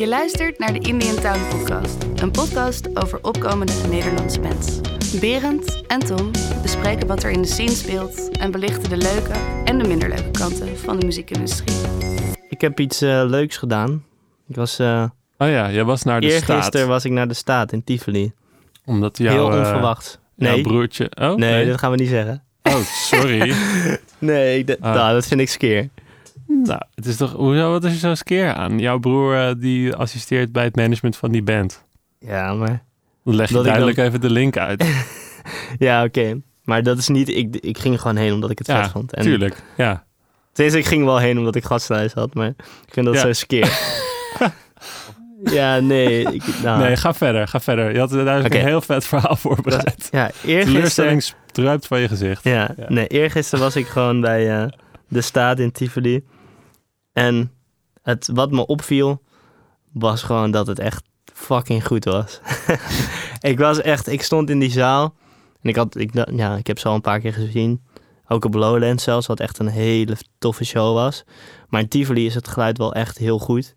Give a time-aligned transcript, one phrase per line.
[0.00, 4.80] Je luistert naar de Indian Town Podcast, een podcast over opkomende Nederlandse bands.
[5.20, 6.30] Berend en Tom
[6.62, 9.32] bespreken wat er in de scene speelt en belichten de leuke
[9.64, 11.76] en de minder leuke kanten van de muziekindustrie.
[12.48, 14.04] Ik heb iets eh, leuks gedaan.
[14.48, 15.04] Ik was, eh
[15.38, 16.86] Oh ja, jij was naar de eergisteren staat.
[16.86, 18.32] was ik naar de staat in Tivoli.
[18.84, 20.18] Omdat jouw, Heel eh, onverwachts.
[20.34, 21.10] jouw Nee, broertje...
[21.20, 22.42] Oh, nee, dat gaan we niet zeggen.
[22.62, 23.54] Oh, sorry.
[24.18, 24.94] Nee, d- Ah.
[24.94, 25.88] nou, dat vind ik skeer.
[26.62, 27.32] Nou, het is toch...
[27.32, 28.78] Hoezo, wat is er zo skeer aan?
[28.78, 31.84] Jouw broer eh, die assisteert bij het management van die band.
[32.18, 32.82] Ja, maar...
[33.24, 34.84] Dan leg je Dat duidelijk even de link uit.
[35.78, 36.40] Ja, oké.
[36.64, 37.28] Maar dat is niet...
[37.28, 39.12] Ik, ik ging gewoon heen omdat ik het Ja, vet vond.
[39.14, 40.04] En, Tuurlijk, ja.
[40.52, 42.46] Tenminste, ik ging wel heen omdat ik gasthuis had, maar
[42.86, 43.20] ik vind dat Ja.
[43.20, 43.78] zo skeer.
[45.58, 46.22] ja, nee.
[46.32, 47.92] Ik, nou, Nee, ga verder, ga verder.
[47.92, 48.58] Je had duidelijk Oké.
[48.58, 50.08] een heel vet verhaal voorbereid.
[50.10, 51.20] Ja, eergisteren...
[51.52, 52.44] Druipt van je gezicht.
[52.44, 52.84] Ja, Ja.
[52.88, 54.68] nee, eergisteren was ik gewoon bij eh,
[55.08, 56.24] de staat in Tivoli.
[57.12, 57.52] En
[58.02, 59.22] het, wat me opviel,
[59.92, 61.02] was gewoon dat het echt
[61.34, 62.40] fucking goed was.
[63.40, 65.14] ik was echt, ik stond in die zaal.
[65.62, 67.82] En ik had, ik, ja, ik heb ze al een paar keer gezien.
[68.28, 71.24] Ook op Lowlands zelfs, wat echt een hele toffe show was.
[71.68, 73.74] Maar in Tivoli is het geluid wel echt heel goed.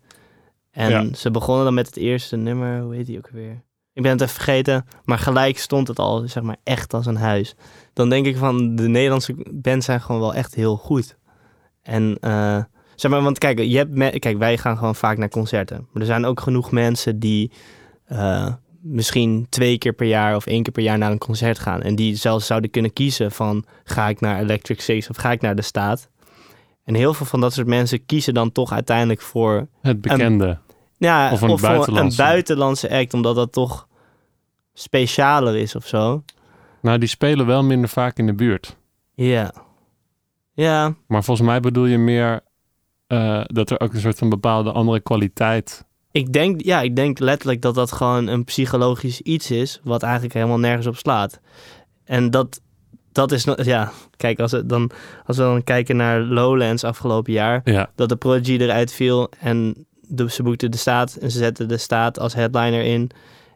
[0.70, 1.14] En Ja.
[1.14, 3.62] ze begonnen dan met het eerste nummer, hoe heet die ook weer?
[3.92, 7.16] Ik ben het even vergeten, maar gelijk stond het al, zeg maar, echt als een
[7.16, 7.54] huis
[7.92, 11.16] dan denk ik van de Nederlandse bands zijn gewoon wel echt heel goed.
[11.82, 12.62] En eh,
[12.96, 15.86] zeg maar, want kijk, je hebt me- kijk, wij gaan gewoon vaak naar concerten.
[15.92, 17.52] Maar er zijn ook genoeg mensen die
[18.04, 21.82] eh, misschien twee keer per jaar of één keer per jaar naar een concert gaan.
[21.82, 25.40] En die zelfs zouden kunnen kiezen van ga ik naar Electric Six of ga ik
[25.40, 26.08] naar de Staat.
[26.84, 30.58] En heel veel van dat soort mensen kiezen dan toch uiteindelijk voor Het bekende.
[30.96, 32.22] ja, Of een buitenlandse.
[32.22, 33.88] een buitenlandse act, omdat dat toch
[34.74, 36.24] specialer is of zo.
[36.82, 38.76] Nou, die spelen wel minder vaak in de buurt.
[39.14, 39.52] Ja.
[40.52, 42.40] Ja, Maar volgens mij bedoel je meer
[43.14, 45.84] eh, dat er ook een soort van bepaalde andere kwaliteit...
[46.10, 50.34] Ik denk, ja, ik denk letterlijk dat dat gewoon een psychologisch iets is, wat eigenlijk
[50.34, 51.40] helemaal nergens op slaat.
[52.04, 52.60] En dat,
[53.12, 54.90] dat is, ja, kijk, als, het dan,
[55.26, 59.86] als we dan kijken naar Lowlands afgelopen jaar, Ja, dat de Prodigy eruit viel en
[60.00, 63.10] de, ze boekten de staat en ze zetten de staat als headliner in.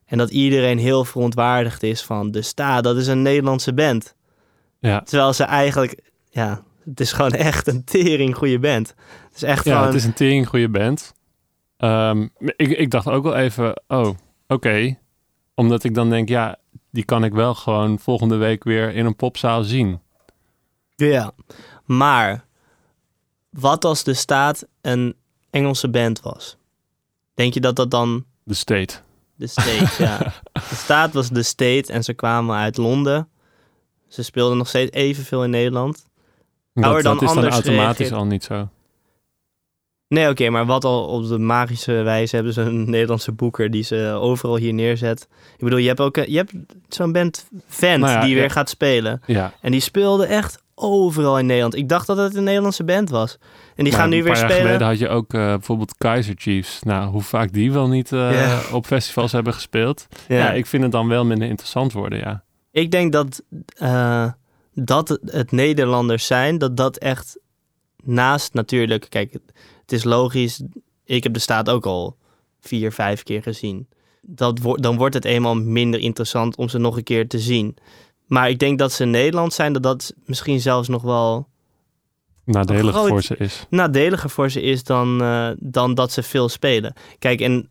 [0.06, 4.14] En dat iedereen heel verontwaardigd is van de staat, dat is een Nederlandse band.
[4.78, 5.00] ja.
[5.00, 6.00] Terwijl ze eigenlijk,
[6.30, 8.94] ja, het is gewoon echt een tering goede band.
[9.26, 11.14] Het is echt ja gewoon, het is een tering goede band.
[11.76, 14.10] Ehm, ik, ik dacht ook wel even, oh,
[14.46, 14.98] oké.
[15.54, 16.56] Omdat ik dan denk, ja,
[16.90, 20.00] die kan ik wel gewoon volgende week weer in een popzaal zien.
[20.96, 21.32] Ja,
[21.84, 22.44] maar
[23.50, 25.14] wat als de staat een
[25.50, 26.56] Engelse band was?
[27.34, 28.94] Denk je dat dat dan De State.
[29.34, 30.18] de State, ja.
[30.52, 33.28] De staat was de State en ze kwamen uit Londen.
[34.08, 36.07] Ze speelden nog steeds evenveel in Nederland.
[36.84, 38.68] Er Dat, dan dat is dan automatisch al niet zo.
[40.08, 43.82] Nee, oké, maar wat al op de magische wijze hebben ze een Nederlandse boeker die
[43.82, 45.28] ze overal hier neerzet.
[45.56, 46.52] Ik bedoel, je hebt ook een- je hebt
[46.88, 49.22] zo'n band Vent Nou ja, die weer gaat spelen.
[49.26, 51.74] Ja, En die speelde echt overal in Nederland.
[51.76, 53.38] Ik dacht dat het een Nederlandse band was.
[53.74, 54.66] En die maar gaan nu een weer paar jaar spelen.
[54.66, 56.82] geleden had je ook eh, bijvoorbeeld Kaiser Chiefs.
[56.82, 60.06] Nou, hoe vaak die wel niet eh, op festivals hebben gespeeld.
[60.28, 60.52] Ja.
[60.52, 62.42] ik vind het dan wel minder interessant worden, ja.
[62.70, 63.42] Ik denk dat,
[63.76, 64.26] eh,
[64.84, 67.38] dat het, Nederlanders zijn, dat dat echt
[68.04, 70.62] naast natuurlijk, kijk, het, is logisch,
[71.04, 72.16] ik heb de staat ook al
[72.60, 73.88] vier, vijf keer gezien.
[74.22, 77.76] Dat wo- dan wordt het eenmaal minder interessant om ze nog een keer te zien.
[78.26, 81.48] Maar ik denk dat ze Nederland zijn, dat dat misschien zelfs nog wel
[82.44, 83.66] Nadelig groot- voor ze is.
[83.70, 86.92] nadeliger voor ze is dan, eh, dan dat ze veel spelen.
[87.18, 87.70] Kijk, en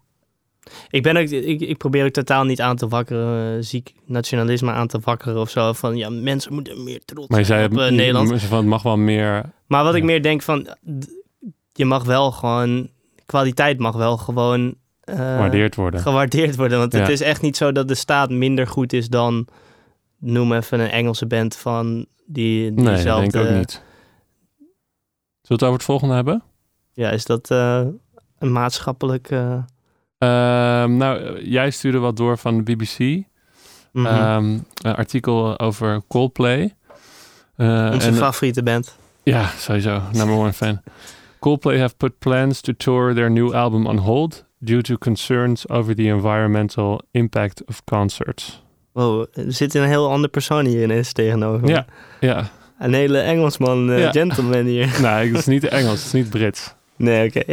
[0.89, 4.72] ik, ben ook, ik, ik probeer ook totaal niet aan te wakkeren, eh, ziek nationalisme
[4.72, 5.73] aan te wakkeren of zo.
[5.73, 8.29] Van ja, mensen moeten meer trots Maar je zei zijn op Nederland.
[8.31, 9.51] m- van, het mag wel meer...
[9.67, 10.67] Maar wat ik meer denk van,
[11.73, 12.89] je mag wel gewoon,
[13.25, 16.00] kwaliteit mag wel gewoon eh, gewaardeerd worden.
[16.00, 16.78] gewaardeerd worden.
[16.78, 19.47] Want het is echt niet zo dat de staat minder goed is dan,
[20.19, 23.31] noem even een Engelse band van die, nee, dat diezelfde...
[23.31, 23.72] denk ik ook niet.
[23.72, 23.84] Zullen
[25.41, 26.44] we het over het volgende hebben?
[26.94, 29.29] Ja, is dat een maatschappelijk...
[30.17, 33.23] eh, Ehm, nou, jij stuurde wat door van de BBC.
[33.91, 34.05] mhm.
[34.05, 36.75] Ehm, een artikel over Coldplay.
[37.55, 38.97] Eh, Onze en- favoriete band.
[39.23, 40.02] Ja, sowieso.
[40.11, 40.81] Number one fan.
[41.40, 45.96] Coldplay have put plans to tour their new album on hold due to concerns over
[45.96, 48.61] the environmental impact of concerts.
[48.91, 51.67] Wow, er zit een heel ander persoon hier ineens tegenover.
[51.67, 51.85] Ja,
[52.19, 52.49] ja.
[52.79, 54.11] Een hele Engelsman, eh, Ja.
[54.11, 54.96] gentleman hier.
[55.02, 56.73] Nee, het is niet Engels, het is niet Brits.
[56.97, 57.44] Nee, oké.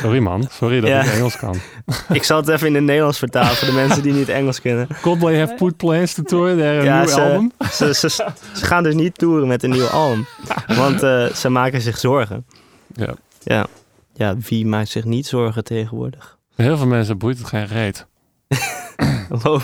[0.00, 1.02] Sorry man, sorry dat Ja.
[1.02, 1.56] ik Engels kan.
[2.12, 4.88] ik zal het even in het Nederlands vertalen voor de mensen die niet Engels kunnen.
[5.00, 7.52] Coldplay have put plans to tour their Ja, new ze- album.
[7.72, 10.26] Ze, ze, ze gaan dus niet toeren met een nieuw album.
[10.76, 12.46] Want eh, ze maken zich zorgen.
[12.94, 13.14] Ja.
[13.42, 13.66] Ja.
[14.14, 16.38] ja, wie maakt zich niet zorgen tegenwoordig?
[16.56, 18.06] Heel veel mensen boeit het geen reet.
[19.42, 19.60] Wow.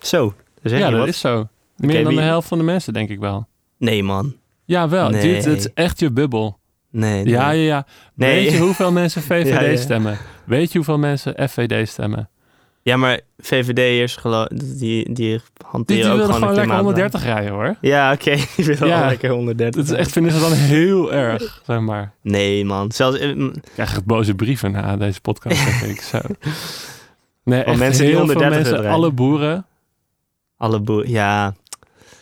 [0.00, 1.08] Zo, zeg ja, dat wat.
[1.08, 1.48] is zo.
[1.76, 3.46] Meer dan de helft van de mensen, denk ik wel.
[3.78, 4.34] Nee, man.
[4.64, 5.08] Ja, wel.
[5.08, 5.20] Nee.
[5.20, 6.58] Dit, het is echt je bubbel.
[6.90, 7.32] Nee, nee.
[7.32, 7.86] Ja, ja, ja.
[8.14, 8.42] Nee.
[8.44, 9.76] Weet je hoeveel mensen VVD Ja, ja.
[9.76, 10.18] stemmen?
[10.44, 12.28] Weet je hoeveel mensen FVD stemmen?
[12.82, 14.18] Ja, maar VVD'ers,
[14.48, 17.12] die, die Die, hanteren die ook willen gewoon lekker klimaatbeleid.
[17.12, 17.76] 130 rijden, hoor.
[17.80, 18.30] Ja, oké.
[18.56, 18.98] Die willen Ja.
[18.98, 19.84] wel lekker 130.
[19.84, 22.12] Dat is echt, vinden ze dan heel erg, zeg maar.
[22.22, 22.92] Nee, man.
[22.92, 26.00] Zelfs, eh, Ik krijg boze brieven na deze podcast, denk ik.
[26.00, 26.18] Zo.
[27.44, 29.66] Nee, echt mensen die heel 130 veel mensen, willen alle boeren.
[30.56, 31.10] alle boeren...
[31.10, 31.54] Ja.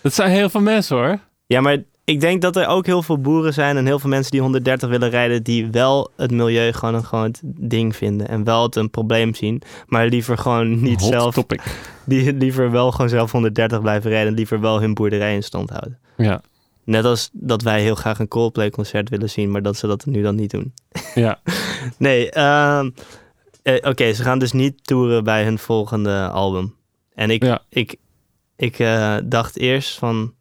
[0.02, 1.18] Dat zijn heel veel mensen, hoor.
[1.46, 4.30] ja, maar ik denk dat er ook heel veel boeren zijn en heel veel mensen
[4.30, 8.44] die 130 willen rijden, die wel het milieu gewoon een gewoon het ding vinden en
[8.44, 11.62] wel het een probleem zien, maar liever gewoon niet Hot zelf, topic.
[12.06, 15.70] die liever wel gewoon zelf 130 blijven rijden en liever wel hun boerderij in stand
[15.70, 15.98] houden.
[16.16, 16.40] Ja,
[16.84, 20.22] Net als dat wij heel graag een Coldplay-concert willen zien, maar dat ze dat nu
[20.22, 20.72] dan niet doen.
[21.14, 21.40] ja.
[21.98, 22.90] Nee, ehm,
[23.62, 26.74] eh, oké, ze gaan dus niet toeren bij hun volgende album.
[27.14, 27.62] En ik, Ja.
[27.68, 27.96] ik,
[28.56, 30.34] ik eh, dacht eerst van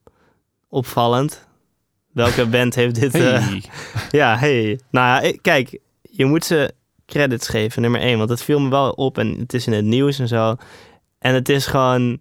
[0.69, 1.47] opvallend.
[2.13, 3.15] Welke band heeft dit?
[3.15, 3.47] eh,
[4.11, 4.79] ja, hey.
[4.91, 6.73] Nou ja, kijk, je moet ze
[7.05, 8.17] credits geven, nummer één.
[8.17, 10.55] Want het viel me wel op en het is in het nieuws en zo.
[11.19, 12.19] En het is gewoon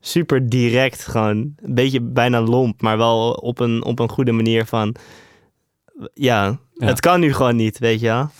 [0.00, 4.66] super direct, gewoon een beetje bijna lomp, maar wel op een, op een goede manier
[4.66, 4.94] van...
[6.14, 6.86] Ja, Ja.
[6.86, 8.30] het kan nu gewoon niet, weet je wel.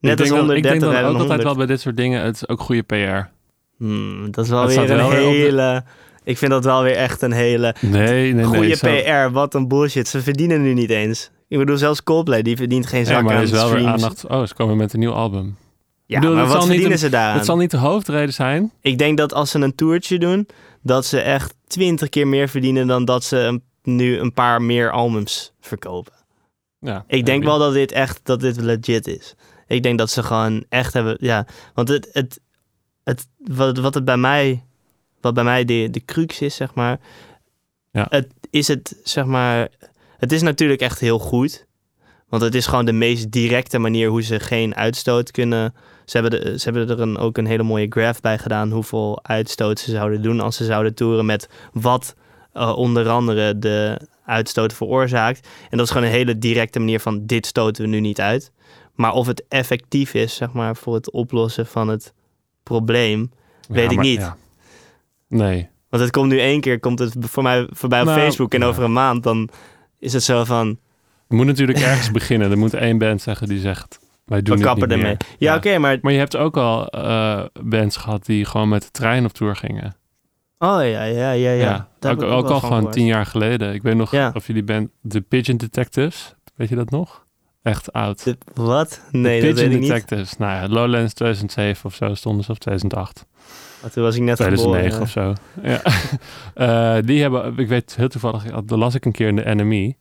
[0.00, 1.42] Net ik als 130 ik denk dan rijden ook altijd 100.
[1.56, 3.28] wel bij dit soort dingen, het is ook goede PR.
[3.76, 5.84] Hmm, dat is wel weer een wel op hele...
[6.24, 9.02] Ik vind dat wel weer echt een hele Nee, nee, goede nee.
[9.02, 9.32] PR.
[9.32, 10.08] Wat een bullshit.
[10.08, 11.30] Ze verdienen nu niet eens.
[11.48, 14.26] Ik bedoel, zelfs Coldplay, die verdient geen zak Ja, maar aan is wel weer aandacht.
[14.26, 15.56] Oh, ze komen met een nieuw album.
[16.06, 17.36] Ja, bedoel, maar wat verdienen een- ze daaraan?
[17.36, 18.72] Het zal niet de hoofdreden zijn.
[18.80, 20.48] Ik denk dat als ze een toertje doen,
[20.82, 24.90] dat ze echt twintig keer meer verdienen dan dat ze een- nu een paar meer
[24.90, 26.12] albums verkopen.
[26.78, 29.34] Ja, Ik denk wel dat dit echt dat dit legit is.
[29.66, 32.40] Ik denk dat ze gewoon echt hebben, ja, want het, het,
[33.04, 34.64] het wat, wat het bij mij,
[35.22, 37.00] wat bij mij de, de crux is, zeg maar,
[37.90, 38.06] Ja.
[38.10, 39.68] het is het, zeg maar,
[40.18, 41.66] het is natuurlijk echt heel goed,
[42.28, 45.74] want het is gewoon de meest directe manier hoe ze geen uitstoot kunnen.
[46.04, 49.24] Ze hebben, de, ze hebben er een, ook een hele mooie graph bij gedaan hoeveel
[49.24, 52.14] uitstoot ze zouden doen als ze zouden toeren met wat
[52.52, 55.48] eh, onder andere de uitstoot veroorzaakt.
[55.70, 58.52] En dat is gewoon een hele directe manier van dit stoten we nu niet uit.
[58.94, 62.12] Maar of het effectief is, zeg maar, voor het oplossen van het
[62.62, 63.30] probleem.
[63.68, 64.18] weet ik maar- niet.
[64.20, 64.36] ja.
[65.32, 65.68] Nee.
[65.88, 68.54] Want het komt nu één keer, komt het voor mij voorbij op Nou, Facebook.
[68.54, 68.66] En ja.
[68.66, 69.48] over een maand dan
[69.98, 70.78] is het zo van,
[71.28, 72.50] Je moet natuurlijk ergens beginnen.
[72.50, 75.16] Er moet één band zeggen die zegt, wij doen we het kappen niet ermee.
[75.18, 75.36] meer.
[75.38, 75.98] Ja, oké, maar...
[76.02, 79.56] Maar je hebt ook al eh, bands gehad die gewoon met de trein op tour
[79.56, 79.96] gingen.
[80.58, 81.88] Oh ja, ja, ja, ja.
[82.00, 83.74] Ja, ook, ook al gewoon tien jaar geleden.
[83.74, 84.30] Ik weet nog Ja.
[84.34, 86.34] of jullie band The Pigeon Detectives.
[86.54, 87.26] Weet je dat nog?
[87.62, 88.34] Echt oud.
[88.54, 89.00] Wat?
[89.10, 89.88] Nee, The dat Pigeon weet ik niet.
[89.90, 90.36] Detectives.
[90.36, 93.26] Nou ja, Lowlands 2007 of zo stonden ze of 2008.
[93.82, 95.02] Maar Toen was ik net 2009 geboren.
[95.02, 95.34] of zo.
[95.62, 95.80] Ja.
[96.54, 99.94] Eh, die hebben, ik weet heel toevallig, dat las ik een keer in de NME.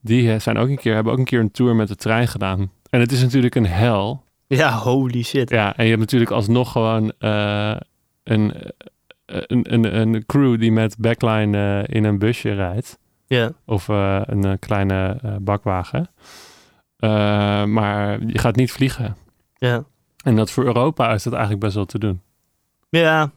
[0.00, 2.28] Die eh, zijn ook een keer, hebben ook een keer een tour met de trein
[2.28, 2.70] gedaan.
[2.90, 4.24] En het is natuurlijk een hel.
[4.46, 5.50] Ja, holy shit.
[5.50, 7.76] Ja, en je hebt natuurlijk alsnog gewoon eh,
[8.24, 8.54] een,
[9.26, 12.98] een, een, een crew die met backline in een busje rijdt.
[13.26, 13.50] Ja.
[13.66, 16.10] Of een kleine bakwagen.
[17.68, 19.16] Maar je gaat niet vliegen.
[19.56, 19.84] Ja.
[20.24, 22.20] En dat voor Europa is dat eigenlijk best wel te doen.
[22.98, 23.30] Ja.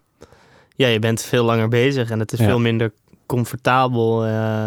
[0.75, 2.45] Ja, je bent veel langer bezig en het is Ja.
[2.45, 2.91] veel minder
[3.25, 4.65] comfortabel eh,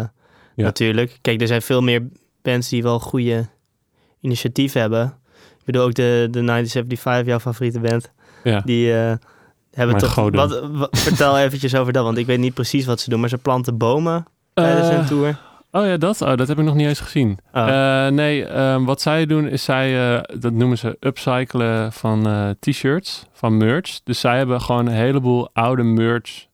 [0.55, 1.17] natuurlijk.
[1.21, 2.07] Kijk, er zijn veel meer
[2.41, 3.47] bands die wel goede
[4.21, 5.05] initiatieven hebben.
[5.59, 8.11] Ik bedoel ook de, de 1975, jouw favoriete band.
[8.43, 8.61] Ja.
[8.65, 9.13] Die eh,
[9.73, 10.15] hebben toch...
[10.15, 13.19] Wat, wat- vertel eventjes over dat, want ik weet niet precies wat ze doen.
[13.19, 15.39] Maar ze planten bomen tijdens Eh, hun tour.
[15.71, 17.37] Oh ja, dat, oh, dat heb ik nog niet eens gezien.
[17.53, 17.67] Oh.
[17.67, 22.49] Eh, nee, ehm, wat zij doen is zij, eh, dat noemen ze upcyclen van eh,
[22.59, 24.03] t-shirts, van merch.
[24.03, 26.49] Dus zij hebben gewoon een heleboel oude merch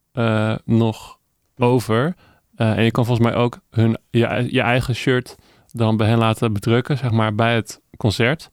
[0.65, 1.17] nog
[1.57, 2.15] over.
[2.55, 5.35] En je kan volgens mij ook hun, je, je eigen shirt
[5.71, 8.49] dan bij hen laten bedrukken, zeg maar, bij het concert.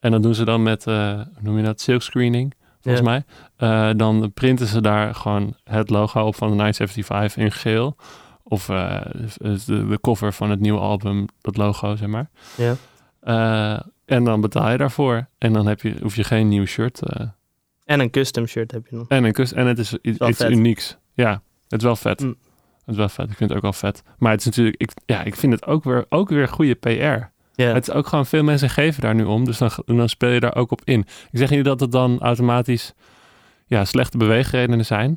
[0.00, 3.24] En dat doen ze dan met, hoe noem je dat, silkscreening, volgens
[3.56, 3.94] mij.
[3.94, 7.96] Dan printen ze daar gewoon het logo op van de 975 in geel.
[8.48, 9.00] Of eh,
[9.36, 12.30] de, de cover van het nieuwe album, dat logo, zeg maar.
[12.56, 12.74] Ja.
[13.20, 15.26] Eh, en dan betaal je daarvoor.
[15.38, 17.02] En dan heb je, hoef je geen nieuw shirt.
[17.02, 17.26] eh,
[17.84, 19.08] En een custom shirt heb je nog.
[19.08, 20.96] en, een kus, en het is iets, unieks.
[21.14, 22.20] Ja, het is wel vet.
[22.20, 22.36] Mm.
[22.84, 23.30] Het is wel vet.
[23.30, 24.02] Ik vind het ook wel vet.
[24.18, 27.34] Maar het is natuurlijk, ik, ja, ik vind het ook weer, ook weer goede PR.
[27.62, 29.44] Het is ook gewoon, veel mensen geven daar nu om.
[29.44, 31.00] Dus dan, dan speel je daar ook op in.
[31.30, 32.94] Ik zeg niet dat het dan automatisch
[33.66, 35.16] ja, slechte beweegredenen zijn.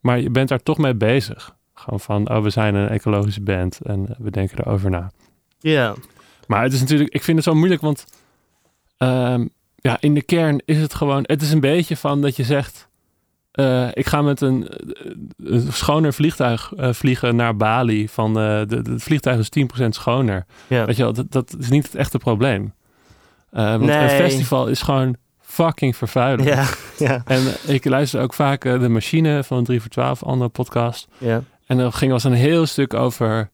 [0.00, 1.56] Maar je bent daar toch mee bezig.
[1.80, 5.10] Gewoon van, oh, we zijn een ecologische band en we denken erover na.
[5.60, 5.94] ja.
[6.46, 8.04] Maar het is natuurlijk, ik vind het zo moeilijk, want
[8.96, 9.46] ehm,
[9.76, 11.22] ja, in de kern is het gewoon...
[11.26, 12.88] Het is een beetje van dat je zegt...
[13.50, 15.10] eh, ik ga met een, eh,
[15.44, 18.08] een schoner vliegtuig eh, vliegen naar Bali.
[18.08, 20.46] Van, de, de, het vliegtuig is 10% schoner.
[20.66, 20.84] Ja.
[20.84, 22.72] Weet je wel, dat, dat is niet het echte probleem.
[23.50, 23.98] Want Nee.
[24.02, 26.48] een festival is gewoon fucking vervuilend.
[26.98, 31.08] Ja, En ik luister ook vaak de machine van 3 voor 12, andere podcast.
[31.18, 31.42] ja.
[31.70, 33.50] En er ging was een heel stuk over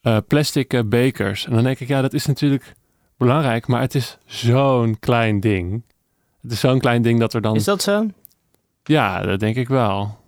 [0.00, 1.46] eh, plastic eh, bekers.
[1.46, 2.74] En dan denk ik, ja, dat is natuurlijk
[3.16, 5.82] belangrijk, maar het is zo'n klein ding.
[6.42, 7.54] Het is zo'n klein ding dat er dan.
[7.56, 8.06] Is dat zo?
[8.84, 10.18] Ja, dat denk ik wel.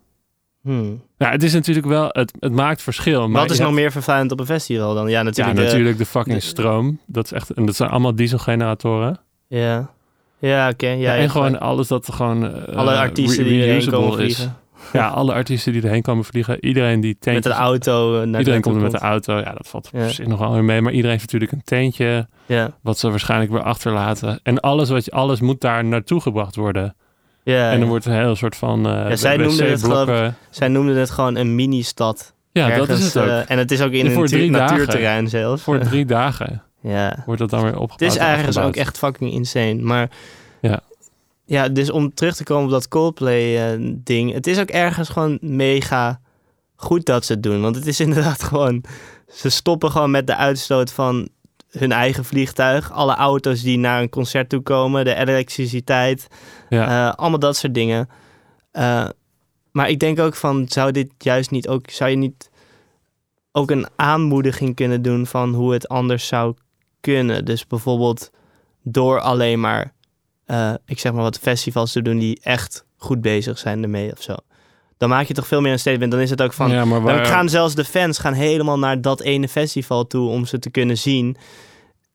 [0.63, 1.03] Hmm.
[1.19, 3.29] Ja, het is natuurlijk wel, het, het maakt verschil.
[3.29, 5.05] Maar Wat is nog hebt- meer vervuilend op een festival dan?
[5.05, 5.57] Ja, Ja, natuurlijk.
[5.57, 6.99] de- natuurlijk de fucking de- stroom.
[7.07, 9.21] Dat is echt, en dat zijn allemaal dieselgeneratoren.
[9.47, 9.91] ja,
[10.39, 10.87] ja oké.
[10.87, 12.53] ja, Ja, en gewoon alles dat er gewoon.
[12.67, 14.35] eh, alle artiesten die reusable komen is.
[14.35, 14.57] vliegen.
[14.93, 16.65] Ja, alle artiesten die erheen komen vliegen.
[16.65, 17.45] Iedereen die Met tentjes...
[17.55, 19.37] de auto eh, naar Iedereen de komt er met de auto.
[19.39, 20.05] Ja, dat valt Ja.
[20.05, 20.27] op zich
[20.63, 20.81] mee.
[20.81, 22.29] Maar iedereen heeft natuurlijk een tentje.
[22.47, 24.41] Ja, Wat ze waarschijnlijk weer achterlaten.
[24.43, 26.97] En alles, wat je, alles moet daar naartoe gebracht worden.
[27.43, 27.71] ja.
[27.71, 28.87] En dan wordt een heel soort van...
[28.87, 30.33] eh Ja, zij noemden het.
[30.51, 32.35] Zij noemden het gewoon een mini-stad.
[32.53, 33.29] Ja, dat is het ook.
[33.29, 34.51] eh, en het is ook in een dagen.
[34.53, 35.63] natuurterrein zelfs.
[35.63, 37.23] Voor drie dagen ja.
[37.27, 38.01] wordt dat dan weer opgebouwd.
[38.01, 39.75] Het is en ergens ook echt fucking insane.
[39.75, 40.09] Maar
[41.45, 41.69] Ja.
[41.69, 44.33] dus om terug te komen op dat Coldplay-ding.
[44.33, 46.21] het is ook ergens gewoon mega
[46.77, 47.61] goed dat ze het doen.
[47.61, 48.85] Want het is inderdaad gewoon...
[49.33, 51.29] Ze stoppen gewoon met de uitstoot van
[51.71, 52.93] hun eigen vliegtuig.
[52.93, 55.05] Alle auto's die naar een concert toe komen.
[55.05, 56.27] De elektriciteit.
[56.69, 57.09] Ja.
[57.09, 58.09] eh, allemaal dat soort dingen.
[58.71, 59.09] Eh,
[59.73, 60.65] maar ik denk ook van...
[60.69, 61.91] Zou dit juist niet ook...
[61.91, 62.51] Zou je niet
[63.53, 65.27] ook een aanmoediging kunnen doen...
[65.27, 66.55] van hoe het anders zou
[67.01, 67.45] kunnen?
[67.45, 68.31] Dus bijvoorbeeld
[68.83, 69.94] door alleen maar...
[70.45, 72.19] eh, ik zeg maar wat festivals te doen...
[72.19, 74.35] die echt goed bezig zijn ermee of zo.
[74.97, 76.11] Dan maak je toch veel meer een statement.
[76.11, 76.71] Dan is het ook van...
[76.71, 80.29] ja, maar Dan waar, gaan zelfs de fans gaan helemaal naar dat ene festival toe
[80.29, 81.37] om ze te kunnen zien.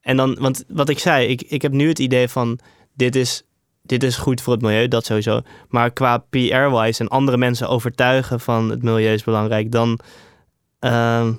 [0.02, 2.60] En dan, want wat ik zei, ik, ik heb nu het idee van
[2.94, 3.44] dit is,
[3.82, 5.42] dit is goed voor het milieu, dat sowieso.
[5.68, 10.00] Maar qua PR-wise en andere mensen overtuigen van het milieu is belangrijk, dan
[10.80, 11.34] ehm,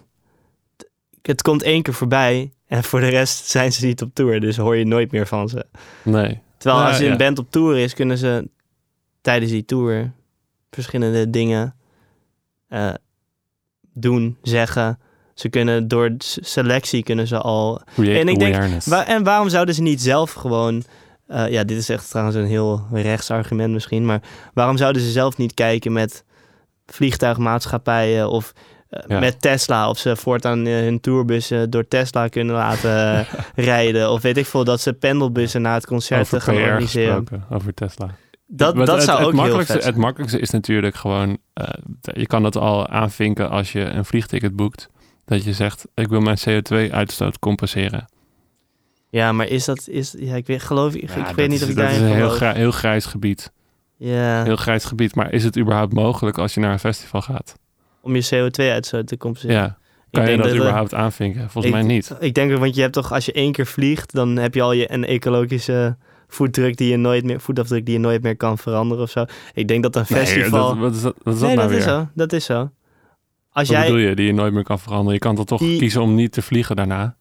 [1.23, 4.57] het komt één keer voorbij en voor de rest zijn ze niet op tour, dus
[4.57, 5.67] hoor je nooit meer van ze.
[6.03, 6.41] Nee.
[6.61, 8.49] Terwijl als een band op tour is, kunnen ze
[9.21, 10.13] tijdens die tour
[10.71, 11.75] verschillende dingen
[12.69, 12.95] eh,
[13.93, 14.99] doen, zeggen.
[15.35, 17.81] Ze kunnen door selectie kunnen ze al.
[17.95, 20.85] Create En ik denk, en waarom zouden ze niet zelf gewoon.
[21.27, 24.05] eh, ja, dit is echt trouwens een heel rechts argument misschien.
[24.07, 24.23] Maar
[24.55, 26.25] waarom zouden ze zelf niet kijken met
[26.87, 28.53] vliegtuigmaatschappijen of
[29.07, 29.19] Ja.
[29.21, 29.89] met Tesla?
[29.89, 34.11] Of ze voortaan eh, hun tourbussen door Tesla kunnen laten eh, rijden.
[34.11, 37.27] Of weet ik veel, dat ze pendelbussen naar het concert over gaan organiseren.
[37.51, 38.11] over Tesla.
[38.47, 39.95] Dat, dat het, zou het ook heel makkelijkste, vet zijn.
[39.95, 41.39] Het makkelijkste is natuurlijk gewoon...
[41.53, 41.65] eh,
[42.01, 44.89] je kan dat al aanvinken als je een vliegticket boekt.
[45.25, 48.09] Dat je zegt, ik wil mijn CO2-uitstoot compenseren.
[49.11, 49.89] Ja, maar is dat...
[49.89, 51.91] Is, ja, ik weet, geloof ik, Ja, ik weet niet is, of ik dat is
[51.91, 53.53] daarin een heel, heel grijs gebied.
[53.97, 55.15] Ja, Heel grijs gebied.
[55.15, 57.55] Maar is het überhaupt mogelijk als je naar een festival gaat?
[58.03, 59.57] Om je CO2-uitstoot te compenseren.
[59.57, 59.79] Ja.
[60.11, 61.51] Kan je dat dat, eh, überhaupt aanvinken?
[61.51, 62.17] Volgens ik- mij niet.
[62.21, 64.73] Ik denk, want je hebt toch, als je één keer vliegt, dan heb je al
[64.73, 65.97] je een ecologische
[66.29, 69.25] voetdruk die je nooit meer, voetafdruk die je nooit meer kan veranderen of zo.
[69.55, 70.75] Ik denk dat een festival.
[70.75, 71.89] Nee, dat, wat is dat, wat is dat nee, nou dat weer?
[71.89, 72.09] is zo.
[72.15, 72.55] Dat is zo.
[73.53, 74.15] Als Wat jij, bedoel je?
[74.15, 75.13] Die je nooit meer kan veranderen.
[75.13, 77.17] Je kan toch toch Die- kiezen om niet te vliegen daarna?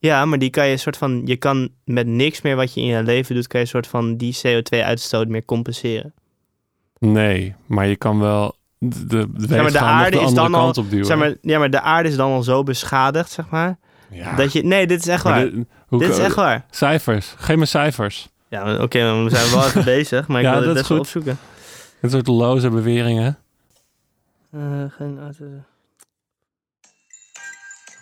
[0.00, 2.86] ja, maar die kan je soort van, je kan met niks meer wat je in
[2.86, 6.14] je leven doet, kan je soort van die CO2-uitstoot meer compenseren.
[6.98, 10.74] Nee, maar je kan wel de, de, de maar, de aarde de is dan al-.
[10.90, 13.78] Zeg maar, ja, maar de aarde is dan al zo beschadigd, zeg maar,
[14.10, 14.36] ja.
[14.36, 15.40] dat je, nee, dit is echt waar.
[15.50, 16.66] dit- hoe dit is echt waar.
[16.70, 17.34] Cijfers.
[17.36, 18.28] Geef me cijfers.
[18.48, 21.38] Ja, oké, we zijn wel even bezig, maar ik Ja, wil is best wel opzoeken.
[22.00, 23.38] Dit soort loze beweringen.
[24.52, 25.44] Eh, geen auto.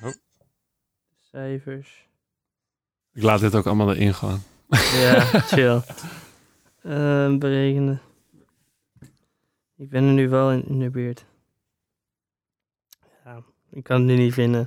[0.02, 0.12] Oh.
[1.30, 2.04] Cijfers.
[3.14, 4.42] Ik laat dit ook allemaal erin gewoon.
[5.00, 5.20] Ja,
[5.52, 5.80] chill.
[6.82, 8.00] Eh, berekenen.
[9.78, 11.24] Ik ben er nu wel in, in de buurt.
[13.24, 13.42] Ja,
[13.72, 14.66] ik kan het nu niet vinden.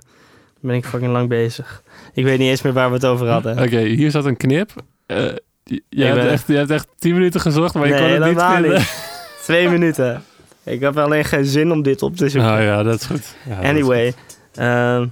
[0.53, 1.83] Dan ben ik fucking lang bezig.
[2.13, 3.59] Ik weet niet eens meer waar we het over hadden.
[3.59, 4.71] Oké, hier zat een knip.
[5.05, 5.25] Eh,
[5.63, 8.11] je, je, hebt ben- echt, je hebt echt 10 minuten gezocht, maar je Nee, kon
[8.27, 8.71] het niet vinden.
[8.71, 9.17] niet.
[9.43, 10.23] Twee minuten.
[10.63, 12.51] Ik heb alleen geen zin om dit op te zoeken.
[12.53, 13.35] Oh ja, dat is goed.
[13.45, 14.13] Ja, dat is Anyway,
[14.53, 15.07] ehm,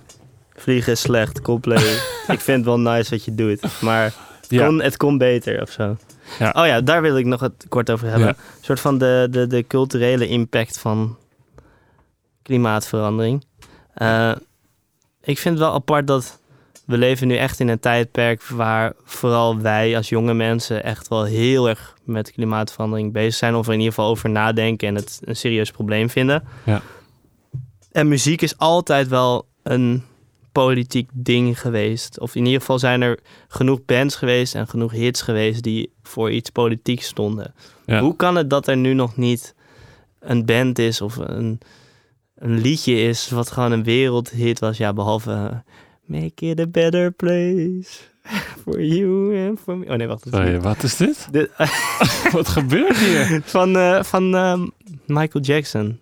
[0.55, 1.77] vliegen is slecht, Coldplay.
[2.27, 4.49] ik vind het wel nice wat je doet, maar goed.
[4.49, 5.97] Ja, kon, het kon beter of zo.
[6.39, 6.53] Ja.
[6.55, 8.27] Oh ja, daar wil ik nog het kort over hebben.
[8.27, 8.33] Ja.
[8.33, 11.17] Een soort van de, de, de culturele impact van
[12.41, 13.45] klimaatverandering.
[13.93, 14.31] Eh,
[15.21, 16.39] ik vind het wel apart dat
[16.85, 21.23] we leven nu echt in een tijdperk waar vooral wij als jonge mensen echt wel
[21.23, 23.55] heel erg met klimaatverandering bezig zijn.
[23.55, 26.43] Of er in ieder geval over nadenken en het een serieus probleem vinden.
[26.63, 26.81] Ja.
[27.91, 30.03] En muziek is altijd wel een
[30.63, 32.19] politiek ding geweest.
[32.19, 36.31] Of in ieder geval zijn er genoeg bands geweest en genoeg hits geweest die voor
[36.31, 37.53] iets politiek stonden.
[37.85, 37.99] Ja.
[38.01, 39.55] Hoe kan het dat er nu nog niet
[40.19, 41.59] een band is of een,
[42.35, 44.77] een liedje is wat gewoon een wereldhit was?
[44.77, 45.57] Ja, behalve eh,
[46.05, 47.87] Make it a better place
[48.63, 49.85] for you and for me.
[49.89, 50.25] Oh nee, wacht.
[50.25, 51.27] is Sorry, wat is dit?
[51.31, 51.51] Dit-
[52.31, 53.41] Wat gebeurt hier?
[53.57, 54.67] van eh, van ehm,
[55.05, 55.99] Michael Jackson.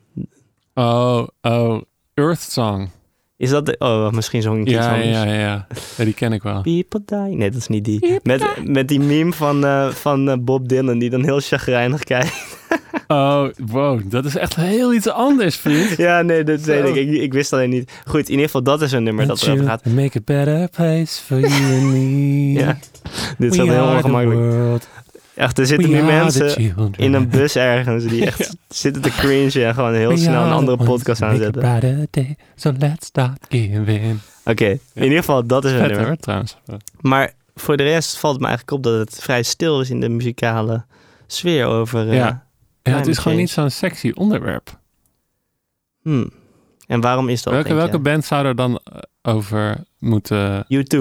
[0.74, 1.82] Oh, oh,
[2.14, 2.90] Earth Song.
[3.38, 3.75] Is dat de...
[3.80, 5.10] Oh, misschien iets Ja, anders.
[5.10, 5.68] ja, ja, ja.
[5.98, 6.62] Ja, die ken ik wel.
[6.62, 7.36] People die.
[7.38, 8.20] Nee, dat is niet die.
[8.24, 12.34] Met, met die meme van, eh, van eh, Bob Dylan die dan heel chagrijnig kijkt.
[13.08, 15.98] Oh, wow, dat is echt heel iets anders, vriend.
[15.98, 16.96] ja, nee, dat weet ik.
[16.96, 17.10] ik.
[17.10, 17.92] Ik wist alleen niet.
[18.06, 19.86] Goed, in ieder geval, dat is een nummer dat erover gaat.
[19.86, 22.51] Make a better place for you and me.
[22.51, 22.77] Ja.
[23.38, 24.84] Dit is wel heel ongemakkelijk.
[25.36, 29.74] Echt, er zitten nu mensen in een bus ergens die echt zitten te cringen en
[29.74, 31.62] gewoon heel snel een andere podcast aanzetten.
[31.75, 34.20] Oké, Day, so let's start giving.
[34.94, 36.06] in ieder geval, dat is een nummer.
[36.06, 36.58] hoor, trouwens.
[37.01, 40.00] Maar voor de rest valt het me eigenlijk op dat het vrij stil is in
[40.00, 40.86] de muzikale
[41.27, 42.10] sfeer over...
[42.10, 42.44] eh, Ja.
[42.84, 44.80] Ja, het is gewoon niet zo'n sexy onderwerp.
[46.01, 46.32] hmm.
[46.88, 47.54] En waarom is dat?
[47.54, 50.65] welke welke band zou er dan eh, over moeten...
[50.65, 51.00] U2.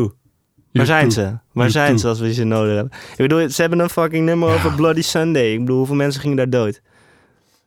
[0.79, 1.39] Waar zijn ze?
[1.53, 1.71] Waar U2.
[1.71, 2.93] zijn ze als we ze nodig hebben?
[3.11, 4.55] Ik bedoel, ze hebben een fucking nummer Ja.
[4.55, 5.53] over Bloody Sunday.
[5.53, 6.81] Ik bedoel, hoeveel mensen gingen daar dood?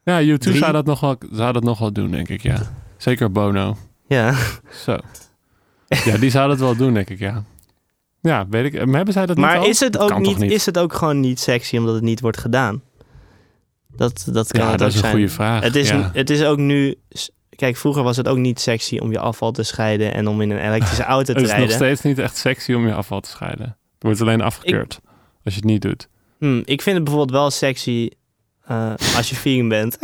[0.03, 0.57] Ja, U2 Drie?
[0.57, 2.57] zou dat, nog wel, zou dat nog wel doen, denk ik, ja.
[2.97, 3.77] Zeker Bono.
[4.07, 4.35] Ja.
[4.85, 4.97] Zo.
[5.87, 7.43] Ja, die zou dat wel doen, denk ik, ja.
[8.21, 8.85] Ja, weet ik.
[8.85, 11.19] Maar hebben zij dat niet Maar is het, ook kan niet, is het ook gewoon
[11.19, 12.81] niet sexy omdat het niet wordt gedaan?
[13.95, 15.11] Dat, dat kan Ja, dat is een zijn.
[15.11, 15.63] goede vraag.
[15.63, 16.09] Het is, ja.
[16.13, 16.95] het is ook nu...
[17.57, 20.49] Kijk, vroeger was het ook niet sexy om je afval te scheiden en om in
[20.51, 21.75] een elektrische auto te Het is nog rijden.
[21.75, 23.65] steeds niet echt sexy om je afval te scheiden.
[23.65, 24.99] Het wordt alleen afgekeurd
[25.43, 26.07] als je het niet doet.
[26.39, 28.09] Hm, ik vind het bijvoorbeeld wel sexy
[28.65, 29.97] eh, als je vegan bent.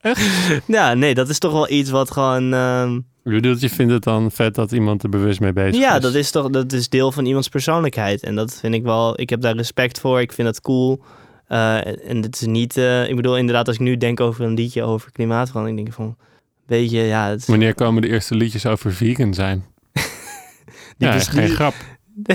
[0.00, 0.22] Echt?
[0.66, 2.52] Ja, nee, dat is toch wel iets wat gewoon...
[2.54, 5.94] ehm, Je bedoelt, je vindt het dan vet dat iemand er bewust mee bezig Ja,
[5.96, 6.02] is?
[6.02, 8.22] dat is toch dat is deel van iemands persoonlijkheid.
[8.22, 10.20] En dat vind ik wel, ik heb daar respect voor.
[10.20, 11.02] Ik vind dat cool.
[11.46, 14.54] Eh, en het is niet, eh, ik bedoel, inderdaad, als ik nu denk over een
[14.54, 16.16] liedje over klimaatverandering, denk ik van,
[16.66, 19.64] weet je, ja, het is, Wanneer komen de eerste liedjes over vegan zijn?
[20.98, 21.74] ja, bes- geen die- grap.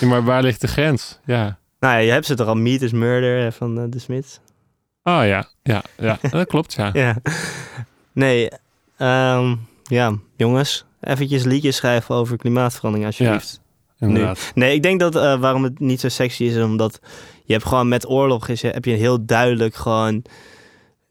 [0.00, 1.18] Ja, maar waar ligt de grens?
[1.24, 1.58] Ja.
[1.80, 4.40] Nou ja, je hebt ze toch al, Meat is Murder eh, van eh, de Smiths.
[5.02, 6.18] Oh ja, ja, ja.
[6.30, 6.90] dat klopt, ja.
[6.92, 7.16] Ja.
[8.12, 8.48] Nee,
[8.96, 13.60] ehm, ja, jongens, eventjes liedjes schrijven over klimaatverandering alsjeblieft.
[13.98, 14.52] Inderdaad.
[14.54, 17.00] Nee, ik denk dat eh, waarom het niet zo sexy is, omdat
[17.44, 20.22] je hebt gewoon met oorlog is, heb je heel duidelijk gewoon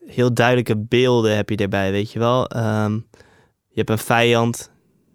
[0.08, 2.48] heel duidelijke beelden heb je erbij, weet je wel.
[2.48, 2.94] Ehm,
[3.68, 4.72] je hebt een vijand.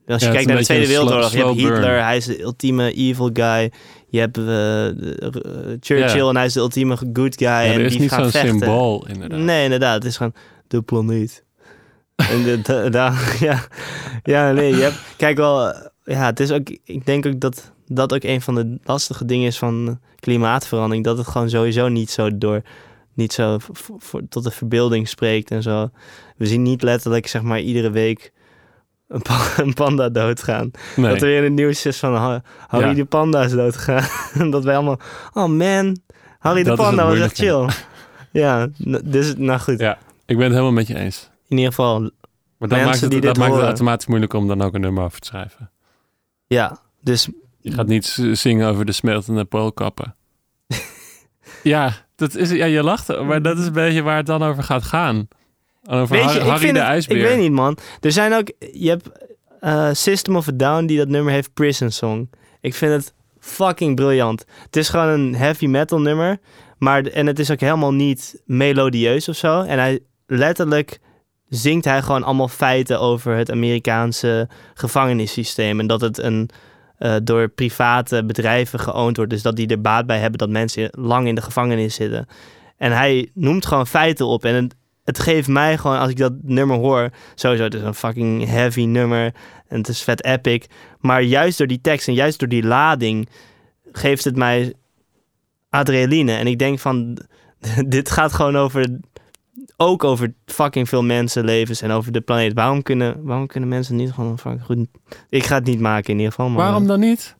[0.06, 2.04] Als je Ja, kijkt naar de Tweede Wereldoorlog, je hebt Hitler, burn.
[2.04, 3.72] hij is de ultieme evil guy.
[4.08, 4.94] Je hebt eh, eh,
[5.80, 7.48] Churchill en hij is de ultieme good guy.
[7.48, 8.50] Ja, en er is die niet gaat zo'n vechten.
[8.58, 9.38] symbool, inderdaad.
[9.38, 9.94] Nee, inderdaad.
[9.94, 10.34] Het is gewoon
[10.68, 11.44] de planeet.
[12.16, 12.90] en de,
[13.40, 13.66] ja,
[14.22, 17.72] ja, nee, je hebt, kijk wel, eh, ja, het is ook, ik denk ook dat
[17.86, 22.10] dat ook een van de lastige dingen is van klimaatverandering, dat het gewoon sowieso niet
[22.10, 22.62] zo door,
[23.14, 23.58] niet zo
[24.28, 25.90] tot de verbeelding spreekt en zo.
[26.36, 28.32] We zien niet letterlijk, zeg maar, iedere week
[29.08, 30.70] een, pa- een panda doodgaan.
[30.96, 31.10] Nee.
[31.12, 32.94] Dat er weer in het nieuws is van Ha- Harry Ja.
[32.94, 34.50] de panda is doodgegaan.
[34.50, 34.98] dat wij allemaal,
[35.32, 35.98] oh man,
[36.38, 37.68] Harry de Dat panda was echt chill.
[38.42, 38.68] ja,
[39.04, 39.78] dus, nou goed.
[39.78, 41.30] Ja, ik ben het helemaal met je eens.
[41.48, 42.10] In ieder geval, Maar
[42.58, 45.04] dat Mensen maakt, het, die dat maakt het automatisch moeilijk om dan ook een nummer
[45.04, 45.70] over te schrijven.
[46.46, 46.80] ja.
[47.00, 47.28] Dus
[47.60, 50.14] Je gaat niet zingen over de smeltende poolkappen.
[51.62, 51.92] ja,
[52.30, 54.82] dat is, ja, je lacht, maar dat is een beetje waar het dan over gaat
[54.82, 55.28] gaan.
[55.90, 57.16] Over weet je, Har- ik Harry vind de het- IJsbeer.
[57.16, 57.78] Ik weet niet, man.
[58.00, 59.10] Er zijn ook, je hebt
[59.60, 62.30] eh, System of a Down die dat nummer heeft, Prison Song.
[62.60, 64.44] Ik vind het fucking briljant.
[64.64, 66.38] Het is gewoon een heavy metal nummer,
[66.78, 69.60] maar en het is ook helemaal niet melodieus of zo.
[69.62, 70.98] En hij letterlijk
[71.48, 76.48] zingt hij gewoon allemaal feiten over het Amerikaanse gevangenissysteem en dat het een
[77.02, 80.88] eh, door private bedrijven geoond wordt, dus dat die er baat bij hebben dat mensen
[80.90, 82.26] lang in de gevangenis zitten.
[82.76, 86.32] En hij noemt gewoon feiten op en het, het geeft mij gewoon, als ik dat
[86.42, 89.24] nummer hoor, sowieso, het is een fucking heavy nummer
[89.68, 90.66] en het is vet epic.
[90.98, 93.28] Maar juist door die tekst en juist door die lading
[93.92, 94.72] geeft het mij
[95.70, 96.32] adrenaline.
[96.32, 97.18] En ik denk van,
[97.86, 98.98] dit gaat gewoon over,
[99.86, 102.52] ook over fucking veel mensenlevens en over de planeet.
[102.54, 104.86] Waarom kunnen, waarom kunnen mensen niet gewoon fucking goed...
[105.28, 106.64] Ik ga het niet maken in ieder geval, maar...
[106.64, 107.36] Waarom dan niet?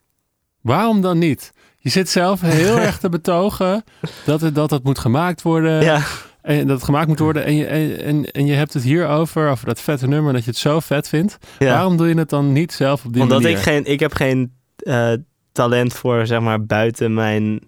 [0.61, 1.53] Waarom dan niet?
[1.79, 3.85] Je zit zelf heel erg te betogen
[4.27, 5.83] dat het, dat het moet gemaakt worden.
[5.83, 6.03] Ja,
[6.43, 7.45] En dat het gemaakt moet worden.
[7.45, 10.51] En je, en, en, je hebt het hier over, over dat vette nummer, dat je
[10.51, 11.39] het zo vet vindt.
[11.59, 11.73] ja.
[11.73, 13.57] Waarom doe je het dan niet zelf op die Omdat manier?
[13.57, 15.13] ik geen, ik heb geen eh,
[15.53, 17.61] talent voor, zeg maar, buiten mijn,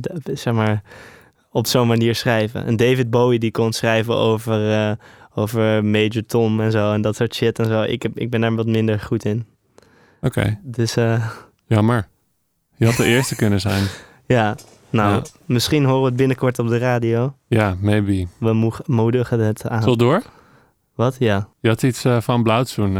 [0.00, 0.82] d- zeg maar,
[1.54, 2.64] op zo'n manier schrijven.
[2.64, 4.92] En David Bowie die kon schrijven over, eh,
[5.34, 7.82] over Major Tom en zo en dat soort shit en zo.
[7.82, 9.46] Ik, heb, ik ben daar wat minder goed in.
[10.20, 11.30] Oké, Dus eh,
[11.66, 12.08] jammer.
[12.76, 13.84] Je had de eerste kunnen zijn.
[14.26, 14.56] ja,
[14.90, 15.22] nou, Ja.
[15.46, 17.34] misschien horen we het binnenkort op de radio.
[17.46, 18.26] Ja, maybe.
[18.38, 19.82] We moedigen het aan.
[19.82, 20.22] Zo door?
[20.94, 21.16] Wat?
[21.18, 21.48] Ja.
[21.60, 22.92] Je had iets eh, van Blauwtsoen.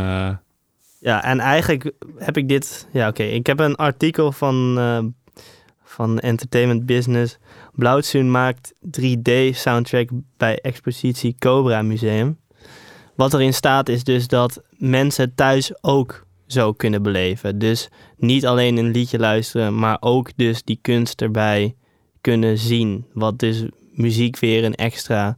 [1.00, 2.88] Ja, en eigenlijk heb ik dit...
[2.92, 3.22] Ja, oké.
[3.22, 4.74] Ik heb een artikel van,
[5.84, 7.38] van Entertainment Business.
[7.74, 12.38] Blauwtsoen maakt 3D-soundtrack bij expositie Cobra Museum.
[13.14, 17.58] Wat erin staat is dus dat mensen thuis ook zo kunnen beleven.
[17.58, 21.74] Dus niet alleen een liedje luisteren, maar ook dus die kunst erbij
[22.20, 23.06] kunnen zien.
[23.12, 25.36] Wat dus muziek weer een extra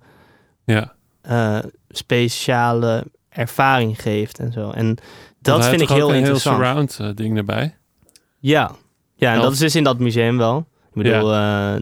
[0.64, 0.94] ja.
[1.20, 4.70] eh, speciale ervaring geeft en zo.
[4.70, 4.96] En
[5.40, 6.56] dat vind ik heel een interessant.
[6.56, 7.76] heel surround eh, ding erbij.
[8.38, 8.70] Ja,
[9.14, 10.66] ja en dat is dus in dat museum wel.
[10.94, 11.74] Ik bedoel, eh,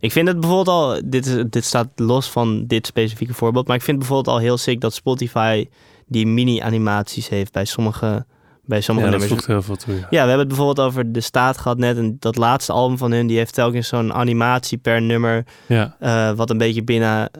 [0.00, 3.76] ik vind het bijvoorbeeld al, dit, is, dit staat los van dit specifieke voorbeeld, maar
[3.76, 5.68] ik vind het bijvoorbeeld al heel sick dat Spotify
[6.06, 8.26] die mini-animaties heeft bij sommige,
[8.64, 9.40] bij sommige Ja, dat nummers.
[9.40, 9.94] voegt heel veel toe.
[9.94, 10.00] Ja.
[10.00, 11.96] Ja, we hebben het bijvoorbeeld over De Staat gehad net.
[11.96, 15.44] En dat laatste album van hun, die heeft telkens zo'n animatie per nummer.
[15.66, 15.96] Ja.
[16.00, 17.30] eh, wat een beetje binnen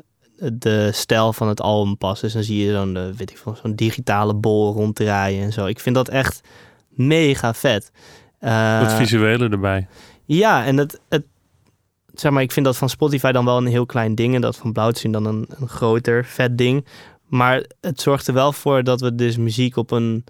[0.52, 2.20] de stijl van het album past.
[2.20, 5.66] Dus dan zie je zo'n, eh, weet ik veel, zo'n digitale bol ronddraaien en zo.
[5.66, 6.40] Ik vind dat echt
[6.90, 7.90] mega vet.
[8.38, 9.86] Eh, Wat visuele erbij.
[10.24, 11.24] ja, en het, het,
[12.20, 14.34] zeg maar, ik vind dat van Spotify dan wel een heel klein ding.
[14.34, 16.86] En dat van Blauwtsoen dan een, een groter, vet ding.
[17.26, 20.24] Maar het zorgt er wel voor dat we dus muziek op een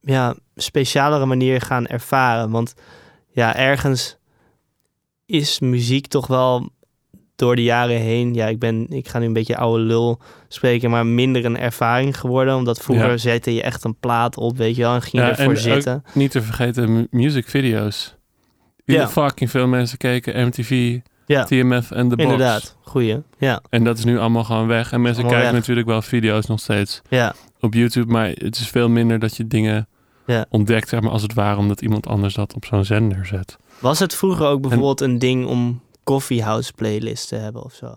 [0.00, 2.50] ja, specialere manier gaan ervaren.
[2.50, 2.74] Want
[3.30, 4.16] ja, ergens
[5.26, 6.68] is muziek toch wel
[7.36, 8.34] door de jaren heen...
[8.34, 12.18] Ja, ik, ben, ik ga nu een beetje oude lul spreken, maar minder een ervaring
[12.18, 12.54] geworden.
[12.56, 13.16] Omdat vroeger Ja.
[13.16, 15.60] zette je echt een plaat op, weet je wel, en ging je Ja, ervoor en
[15.60, 16.04] zitten.
[16.14, 18.16] Niet te vergeten mu- music video's.
[18.88, 19.08] Die Ja.
[19.08, 20.46] fucking veel mensen keken.
[20.46, 22.22] MTV, Ja, TMF en The Box.
[22.22, 22.76] inderdaad.
[22.82, 23.22] Goeie.
[23.38, 24.92] Ja, En dat is nu allemaal gewoon weg.
[24.92, 25.52] En mensen kijken weg.
[25.52, 27.34] natuurlijk wel video's nog steeds ja.
[27.60, 28.12] op YouTube.
[28.12, 29.88] Maar het is veel minder dat je dingen
[30.26, 30.46] Ja.
[30.50, 33.56] ontdekt, zeg maar, als het ware, omdat iemand anders dat op zo'n zender zet.
[33.80, 37.94] Was het vroeger ook bijvoorbeeld een ding om coffeehouse playlists te hebben of zo?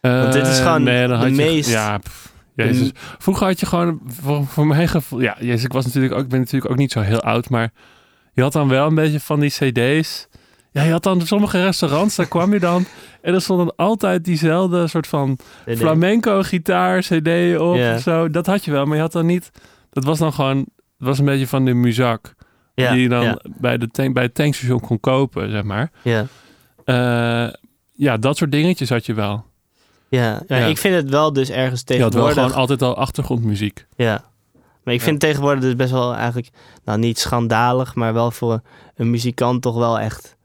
[0.00, 2.90] Want dit is Eh, gewoon nee, de je, meest- Ja, pff, jezus.
[3.18, 5.20] Vroeger had je gewoon, voor, voor mijn gevoel...
[5.20, 7.72] Ja, jezus, ik, was natuurlijk ook, ik ben natuurlijk ook niet zo heel oud, maar
[8.34, 10.28] je had dan wel een beetje van die cd's.
[10.70, 12.86] Ja, je had dan sommige restaurants, daar kwam je dan...
[13.20, 18.30] En er stond dan altijd diezelfde soort van flamenco gitaar cd op of zo.
[18.30, 19.50] Dat had je wel, maar je had dan niet...
[19.90, 20.56] Dat was dan gewoon...
[20.58, 22.34] Het was een beetje van de muzak.
[22.74, 25.90] die je dan bij, de tank, bij het tankstation kon kopen, zeg maar.
[26.02, 26.26] ja,
[26.84, 27.52] Eh,
[27.92, 29.44] ja, dat soort dingetjes had je wel.
[30.08, 30.42] ja.
[30.46, 30.66] Ja, Ja.
[30.66, 32.42] Ik vind het wel dus ergens Je had wel tegenwoordig...
[32.42, 33.86] gewoon altijd al achtergrondmuziek.
[33.96, 34.24] Ja.
[34.84, 36.48] Maar ik vind het tegenwoordig dus best wel eigenlijk...
[36.84, 38.60] Nou, niet schandalig, maar wel voor
[38.94, 40.36] een muzikant toch wel echt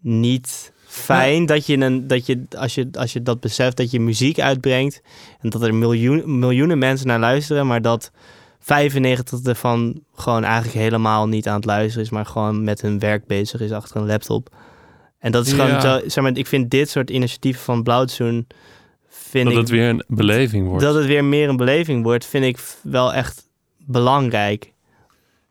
[0.00, 4.00] niet fijn dat je, een, dat je, als je als je dat beseft, dat je
[4.00, 5.02] muziek uitbrengt
[5.40, 8.10] en dat er miljoen, miljoenen mensen naar luisteren, maar dat
[8.58, 13.26] 95 ervan gewoon eigenlijk helemaal niet aan het luisteren is, maar gewoon met hun werk
[13.26, 14.54] bezig is achter een laptop.
[15.18, 15.80] En dat is gewoon Ja.
[15.80, 18.46] zo, zeg maar, ik vind dit soort initiatieven van Blauwtsoen,
[19.08, 20.82] vind Dat ik het weer een beleving wordt.
[20.84, 23.50] dat het weer meer een beleving wordt, vind ik wel echt
[23.92, 24.72] belangrijk.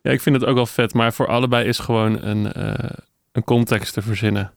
[0.02, 2.90] Ja, ik vind het ook wel vet, maar voor allebei is gewoon een, eh,
[3.32, 4.54] een context te verzinnen.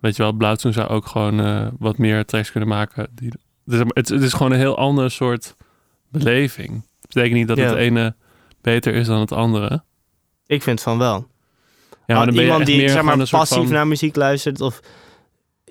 [0.00, 3.08] Weet je wel, Blauwtsoen zou ook gewoon eh, wat meer tracks kunnen maken.
[3.14, 3.32] Die,
[3.64, 5.56] dus het, het is gewoon een heel ander soort
[6.08, 6.70] beleving.
[7.00, 7.64] Dat betekent niet dat Ja.
[7.64, 8.14] het ene
[8.60, 9.82] beter is dan het andere.
[10.46, 11.26] Ik vind van wel.
[12.06, 14.60] Ja, maar dan ben je iemand die meer zeg maar passief van- naar muziek luistert
[14.60, 14.80] of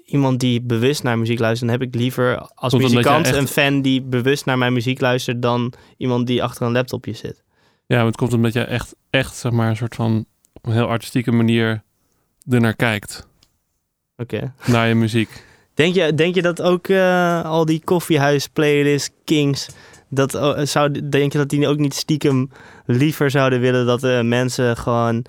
[0.05, 3.47] iemand die bewust naar muziek luistert, dan heb ik liever als Komt muzikant echt- een
[3.47, 7.43] fan die bewust naar mijn muziek luistert dan iemand die achter een laptopje zit.
[7.85, 10.73] Ja, maar het komt omdat je echt, echt zeg maar, een soort van op een
[10.73, 11.83] heel artistieke manier
[12.49, 13.27] ernaar kijkt.
[14.17, 14.53] Oké.
[14.65, 15.29] Naar je muziek.
[15.73, 19.69] Denk je, denk je dat ook eh, al die koffiehuis playlist kings
[20.13, 22.49] dat oh, zou denk je dat die ook niet stiekem
[22.85, 25.25] liever zouden willen dat eh, mensen gewoon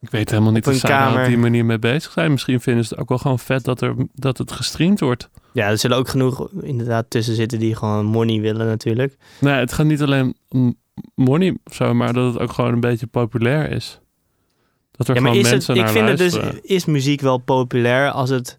[0.00, 2.30] Ik weet helemaal niet of zij daar op die manier mee bezig zijn.
[2.30, 5.30] Misschien vinden ze het ook wel gewoon vet dat, er, dat het gestreamd wordt.
[5.52, 9.72] ja er zullen ook genoeg inderdaad tussen zitten die gewoon money willen natuurlijk Nee, het
[9.72, 10.76] gaat niet alleen om
[11.14, 14.00] money of zo, maar dat het ook gewoon een beetje populair is.
[14.90, 17.20] Dat er ja maar gewoon is het mensen ik naar vind het dus is muziek
[17.20, 18.58] wel populair als het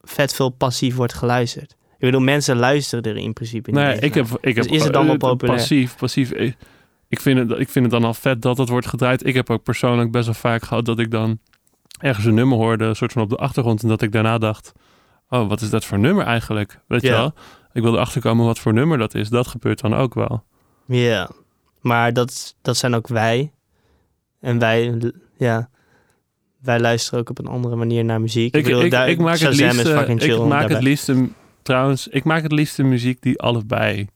[0.00, 4.14] vet veel passief wordt geluisterd ik bedoel mensen luisteren er in principe niet nee, ik
[4.14, 5.58] heb, ik heb Dus is het dan wel populair?
[5.58, 6.32] Passief, passief.
[6.32, 6.56] Ik,
[7.08, 9.26] ik, vind het, ik vind het dan al vet dat het wordt gedraaid.
[9.26, 11.38] Ik heb ook persoonlijk best wel vaak gehad dat ik dan
[12.00, 14.72] ergens een nummer hoorde, een soort van op de achtergrond, en dat ik daarna dacht:
[15.28, 16.80] Oh, wat is dat voor nummer eigenlijk?
[16.86, 17.34] Weet je wel?
[17.72, 19.28] Ik wilde achterkomen wat voor nummer dat is.
[19.28, 20.44] Dat gebeurt dan ook wel.
[20.86, 21.30] Ja,
[21.80, 23.52] maar dat, dat zijn ook wij.
[24.40, 24.98] En wij,
[25.36, 25.70] ja,
[26.62, 28.54] wij luisteren ook op een andere manier naar muziek.
[28.56, 30.76] Ik, ik, daar- ik maak het Shazam liefst, is fucking chill ik maak daarbij.
[30.76, 31.10] het liefst
[31.62, 34.08] trouwens, ik maak het liefst muziek die allebei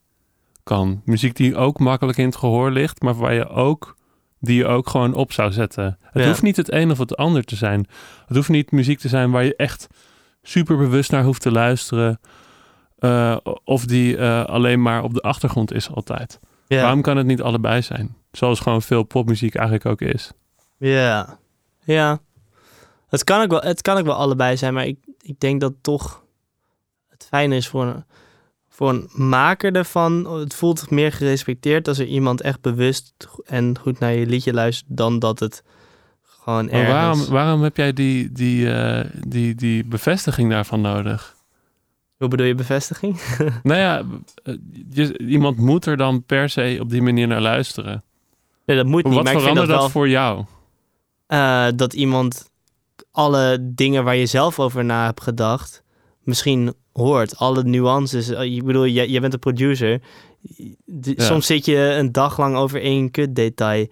[0.62, 1.02] kan.
[1.04, 3.96] Muziek die ook makkelijk in het gehoor ligt, maar waar je ook,
[4.40, 5.98] die je ook gewoon op zou zetten.
[6.00, 6.28] Het Ja.
[6.28, 7.86] hoeft niet het een of het ander te zijn.
[8.26, 9.86] Het hoeft niet muziek te zijn waar je echt
[10.42, 12.20] super bewust naar hoeft te luisteren.
[12.98, 16.40] eh, of die eh, alleen maar op de achtergrond is altijd.
[16.66, 16.80] Ja.
[16.82, 18.16] Waarom kan het niet allebei zijn?
[18.32, 20.32] Zoals gewoon veel popmuziek eigenlijk ook is.
[20.78, 21.38] Ja.
[21.84, 22.18] Ja.
[23.08, 25.72] Het kan ook wel, het kan ook wel allebei zijn, maar ik, ik denk dat
[25.80, 26.22] toch
[27.08, 28.04] het fijne is voor een,
[28.74, 30.38] voor een maker ervan.
[30.40, 34.96] Het voelt meer gerespecteerd als er iemand echt bewust en goed naar je liedje luistert,
[34.96, 35.62] dan dat het
[36.22, 36.92] gewoon Maar ergens...
[36.94, 41.36] waarom, waarom heb jij die, die, eh, die, die bevestiging daarvan nodig?
[42.16, 43.20] Hoe bedoel je bevestiging?
[43.62, 44.02] nou ja,
[44.44, 44.54] eh,
[44.90, 48.04] je- iemand moet er dan per se op die manier naar luisteren.
[48.66, 50.44] Nee, dat moet niet, Wat maar ik vind verandert dat dat, voor jou?
[51.26, 52.50] eh, dat iemand
[53.10, 55.82] alle dingen waar je zelf over na hebt gedacht,
[56.22, 57.36] misschien hoort.
[57.36, 58.28] Alle nuances.
[58.28, 60.00] Eh, Ik bedoel, jij, jij bent een producer.
[61.00, 61.24] Ja.
[61.24, 63.86] Soms zit je een dag lang over één kutdetail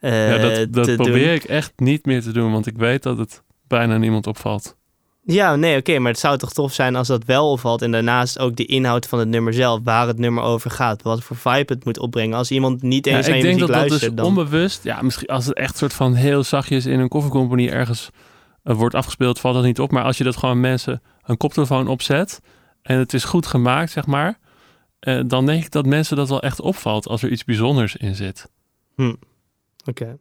[0.00, 1.34] eh ja, dat probeer doen.
[1.34, 4.76] ik echt niet meer te doen, want ik weet dat het bijna niemand opvalt.
[5.24, 7.82] Ja, nee, oké, maar het zou toch tof zijn als dat wel opvalt.
[7.82, 11.02] En daarnaast ook de inhoud van het nummer zelf, waar het nummer over gaat.
[11.02, 12.36] Wat voor vibe het moet opbrengen.
[12.36, 14.26] Als iemand niet Ja, eens naar ik je denk muziek dat dat dus luistert, dan...
[14.26, 18.10] onbewust, ja, misschien als het echt soort van heel zachtjes in een koffiecompany ergens
[18.74, 19.90] wordt afgespeeld, valt dat niet op.
[19.90, 22.40] Maar als je dat gewoon mensen een koptelefoon opzet
[22.82, 24.38] en het is goed gemaakt, zeg maar,
[24.98, 28.14] eh, dan denk ik dat mensen dat wel echt opvalt als er iets bijzonders in
[28.14, 28.50] zit.
[29.84, 30.18] Oké.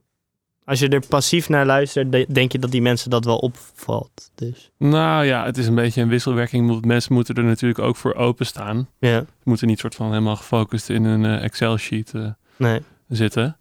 [0.66, 4.32] Als je er passief naar luistert, de- denk je dat die mensen dat wel opvalt.
[4.36, 6.86] Dus Nou ja, het is een beetje een wisselwerking.
[6.86, 8.90] Mensen moeten er natuurlijk ook voor openstaan.
[9.00, 12.82] ja, Ze moeten niet soort van helemaal gefocust in een eh, Excel-sheet eh, nee.
[13.08, 13.58] zitten.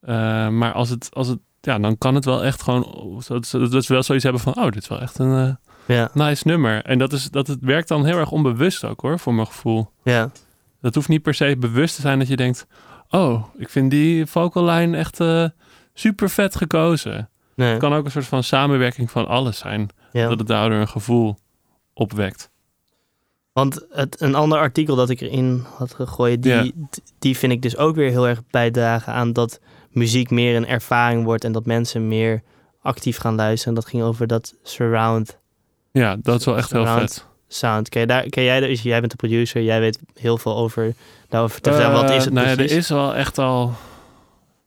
[0.00, 2.82] Eh, maar als het, als het, ja, dan kan het wel echt gewoon,
[3.28, 6.10] dat, dat, ze wel zoiets hebben van, oh, dit is wel echt een eh, Ja,
[6.14, 6.84] nice nummer.
[6.84, 9.90] En dat, is, dat het werkt dan heel erg onbewust ook hoor, voor mijn gevoel.
[10.02, 10.30] ja.
[10.80, 12.66] Dat hoeft niet per se bewust te zijn dat je denkt,
[13.08, 15.44] oh, ik vind die vocal line echt eh,
[15.94, 17.30] super vet gekozen.
[17.54, 17.70] Nee.
[17.70, 20.28] Het kan ook een soort van samenwerking van alles zijn, ja.
[20.28, 21.36] dat het daardoor een gevoel
[21.94, 22.50] opwekt.
[23.52, 26.70] Want het, een ander artikel dat ik erin had gegooid, die, Ja.
[27.18, 31.24] die vind ik dus ook weer heel erg bijdragen aan dat muziek meer een ervaring
[31.24, 32.42] wordt en dat mensen meer
[32.82, 33.74] actief gaan luisteren.
[33.74, 35.38] En dat ging over dat surround
[35.92, 37.26] Ja, dat is wel echt heel vet.
[37.48, 37.88] sound.
[37.88, 40.94] Ken, je daar, ken jij, dus jij bent de producer, jij weet heel veel over
[41.28, 42.00] daarover te vertellen.
[42.00, 43.72] Wat is het Eh, nou ja, er is wel echt al,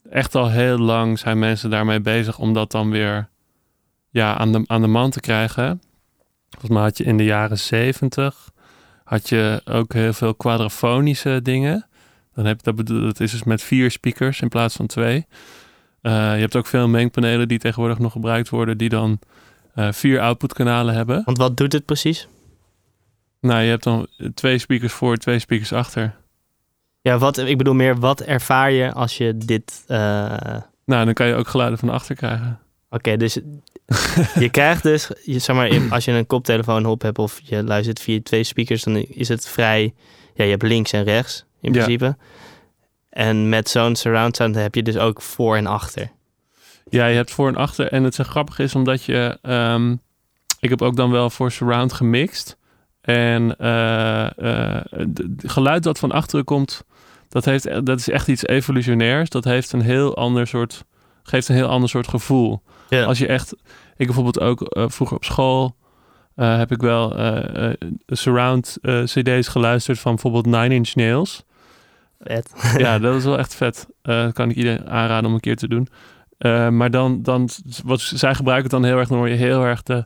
[0.09, 3.29] echt al heel lang zijn mensen daarmee bezig om dat dan weer
[4.09, 5.81] ja, aan, de, aan de man te krijgen.
[6.49, 8.51] Volgens mij had je in de jaren zeventig
[9.03, 11.87] had je ook heel veel quadrafonische dingen.
[12.35, 15.25] Dan heb, dat, is dus met vier speakers in plaats van twee.
[16.01, 19.19] Eh, je hebt ook veel mengpanelen die tegenwoordig nog gebruikt worden, die dan
[19.73, 21.21] eh, vier outputkanalen hebben.
[21.25, 22.27] Want wat doet het precies?
[23.39, 26.15] Nou, je hebt dan twee speakers voor, twee speakers achter.
[27.01, 29.83] Ja, wat, ik bedoel meer, wat ervaar je als je dit...
[29.87, 32.59] eh, Nou, dan kan je ook geluiden van achter krijgen.
[32.89, 33.33] Oké, dus
[34.39, 37.99] je krijgt dus, je, zeg maar, als je een koptelefoon op hebt of je luistert
[37.99, 39.93] via twee speakers, dan is het vrij,
[40.33, 41.83] ja, je hebt links en rechts in Ja.
[41.83, 42.17] principe.
[43.09, 46.11] En met zo'n surround sound heb je dus ook voor en achter.
[46.89, 47.91] Ja, je hebt voor en achter.
[47.91, 49.37] En het zo grappig is omdat je...
[49.41, 49.95] ehm,
[50.59, 52.57] ik heb ook dan wel voor surround gemixt.
[53.01, 54.25] En eh,
[54.77, 56.83] eh, het geluid dat van achteren komt...
[57.29, 59.29] Dat, heeft, dat is echt iets evolutionairs.
[59.29, 60.83] Dat heeft een heel ander soort...
[61.23, 62.61] Geeft een heel ander soort gevoel.
[62.89, 63.55] Als je echt...
[63.97, 65.75] Ik bijvoorbeeld ook eh, vroeger op school...
[66.35, 67.73] eh, heb ik wel eh, eh,
[68.07, 71.43] surround eh, cd's geluisterd van bijvoorbeeld Nine Inch Nails.
[72.23, 72.53] Vet.
[72.77, 73.87] ja, dat is wel echt vet.
[74.01, 75.87] Eh kan ik iedereen aanraden om een keer te doen.
[76.37, 77.49] Eh, maar dan, dan
[77.85, 80.05] wat, zij gebruiken het dan heel erg, dan hoor je heel erg de,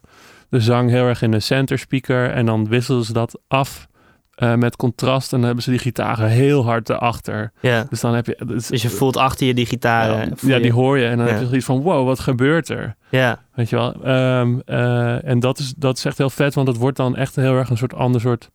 [0.49, 2.30] de zang heel erg in de center speaker.
[2.32, 3.88] En dan wisselen ze dat af
[4.36, 5.32] eh, met contrast.
[5.32, 7.51] En dan hebben ze die gitaren heel hard erachter.
[7.62, 7.86] ja.
[7.89, 8.38] Dus dan heb je...
[8.45, 10.27] Dus je voelt achter je die gitaar.
[10.41, 11.06] ja, die hoor je.
[11.08, 11.32] En dan Ja.
[11.32, 12.95] heb je zoiets van, wow, wat gebeurt er?
[13.10, 13.93] Ja, Weet je wel?
[14.03, 17.36] Ehm, eh, en dat is, dat is echt heel vet, want het wordt dan echt
[17.36, 18.49] heel erg een soort ander soort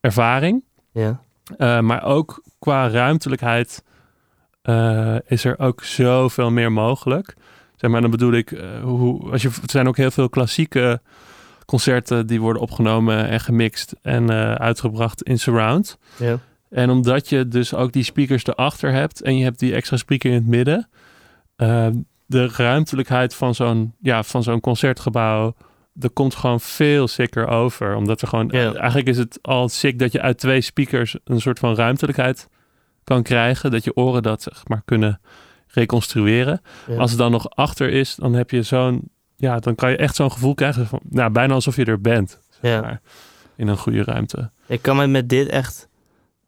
[0.00, 0.64] ervaring.
[0.92, 1.20] ja.
[1.58, 3.84] Uh, maar ook qua ruimtelijkheid
[4.62, 7.34] uh, is er ook zoveel meer mogelijk.
[7.76, 11.00] Zeg maar, dan bedoel ik, uh, hoe, als je, er zijn ook heel veel klassieke
[11.66, 15.98] concerten die worden opgenomen en gemixt en uitgebracht in surround.
[16.16, 16.38] ja.
[16.70, 20.30] En omdat je dus ook die speakers erachter hebt en je hebt die extra speaker
[20.30, 20.88] in het midden,
[22.26, 25.54] de ruimtelijkheid van zo'n ja, van zo'n concertgebouw,
[26.00, 27.94] er komt gewoon veel sicker over.
[27.94, 28.74] Omdat er gewoon, Ja.
[28.74, 32.48] eigenlijk is het al sick dat je uit twee speakers een soort van ruimtelijkheid
[33.04, 33.70] kan krijgen.
[33.70, 35.20] Dat je oren dat zeg maar kunnen
[35.66, 36.60] reconstrueren.
[36.98, 40.14] Als het dan nog achter is, dan heb je zo'n, ja, dan kan je echt
[40.16, 42.40] zo'n gevoel krijgen van, nou, bijna alsof je er bent.
[42.62, 43.00] zeg maar,
[43.56, 44.50] in een goede ruimte.
[44.66, 45.88] Ik kan me met dit echt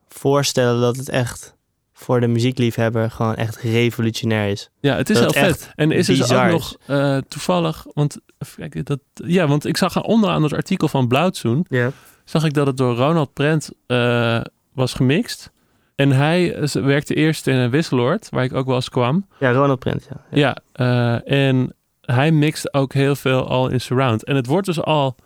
[0.08, 1.56] voorstellen dat het echt
[1.92, 4.70] voor de muziekliefhebber gewoon echt revolutionair is.
[4.80, 5.72] Ja, het is Dat heel het vet.
[5.74, 10.03] En is dus ook nog eh, toevallig, want even kijken, dat, ja, want ik zag
[10.03, 11.90] onderaan het artikel van Blauwtsoen, Ja.
[12.24, 14.40] zag ik dat het door Ronald Prent eh,
[14.74, 15.50] was gemixt.
[15.94, 19.26] En hij eh, werkte eerst in een Wisseloord, waar ik ook wel eens kwam.
[19.38, 20.16] Ja, Ronald Prent, ja.
[20.31, 24.24] Ja, eh, en hij mixt ook heel veel al in surround.
[24.24, 25.16] En het wordt dus al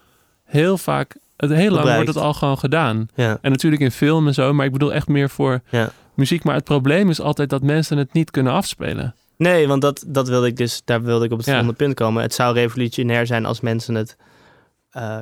[0.44, 3.09] heel vaak, het heel lang wordt het al gewoon gedaan.
[3.14, 5.90] Ja, En natuurlijk in film en zo, maar ik bedoel echt meer voor Ja.
[6.14, 6.44] muziek.
[6.44, 9.14] Maar het probleem is altijd dat mensen het niet kunnen afspelen.
[9.37, 11.53] Nee, want dat, dat wilde ik dus, daar wilde ik op het Ja.
[11.53, 12.23] volgende punt komen.
[12.23, 14.16] Het zou revolutionair zijn als mensen het
[14.90, 15.18] eh,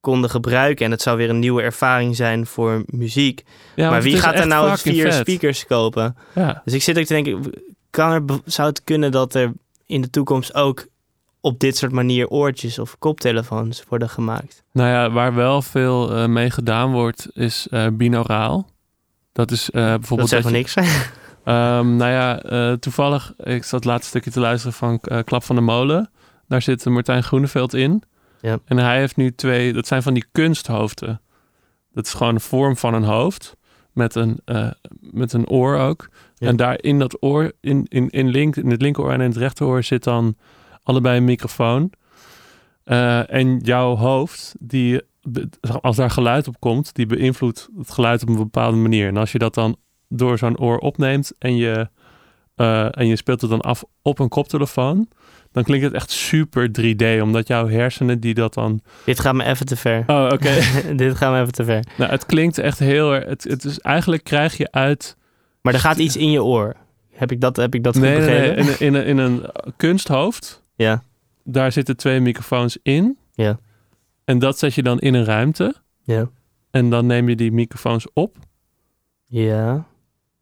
[0.00, 0.84] konden gebruiken.
[0.84, 3.44] En het zou weer een nieuwe ervaring zijn voor muziek.
[3.76, 5.14] Ja, maar wie gaat er nou vier vet.
[5.14, 6.16] speakers kopen?
[6.34, 6.62] Ja.
[6.64, 7.52] Dus ik zit ook te denken,
[7.90, 9.52] kan er, zou het kunnen dat er
[9.86, 10.86] in de toekomst ook
[11.40, 14.62] op dit soort manier oortjes of koptelefoons worden gemaakt?
[14.72, 18.70] Nou ja, waar wel veel eh, mee gedaan wordt, is eh, binauraal.
[19.32, 20.28] Dat is Dat bijvoorbeeld...
[20.28, 20.58] zegt wel je-
[21.44, 25.44] Ehm, nou ja, eh, toevallig, ik zat het laatste stukje te luisteren van eh, Klap
[25.44, 26.10] van de Molen.
[26.48, 28.02] Daar zit Martijn Groeneveld in.
[28.40, 28.58] Ja.
[28.64, 31.20] En hij heeft nu twee, dat zijn van die kunsthoofden.
[31.92, 33.56] Dat is gewoon de vorm van een hoofd.
[33.92, 36.08] Met een, eh, met een oor ook.
[36.34, 36.48] Ja.
[36.48, 39.36] En daar in dat oor, in, in, in, link, in het linkeroor en in het
[39.36, 40.36] rechteroor zit dan
[40.82, 41.92] allebei een microfoon.
[42.84, 45.00] En jouw hoofd, die,
[45.80, 49.08] als daar geluid op komt, die beïnvloedt het geluid op een bepaalde manier.
[49.08, 49.76] En als je dat dan
[50.12, 51.88] door zo'n oor opneemt en je,
[52.54, 55.08] eh, en je speelt het dan af op een koptelefoon,
[55.52, 58.80] dan klinkt het echt super 3D, omdat jouw hersenen die dat dan...
[59.04, 60.04] Dit gaat me even te ver.
[60.06, 60.50] Oh, oké.
[60.96, 61.84] Dit gaat me even te ver.
[61.96, 63.24] nou, het klinkt echt heel erg...
[63.24, 65.16] Het, het is, eigenlijk krijg je uit...
[65.62, 66.74] Maar er gaat iets in je oor.
[67.10, 68.86] Heb ik dat, heb ik dat goed Nee, nee, nee, begrepen?
[68.86, 71.02] in, een- in, een- in een kunsthoofd, Ja,
[71.44, 73.18] daar zitten twee microfoons in.
[73.32, 73.58] Ja.
[74.24, 75.74] En dat zet je dan in een ruimte.
[76.02, 76.28] ja.
[76.70, 78.36] En dan neem je die microfoons op.
[79.26, 79.86] Ja.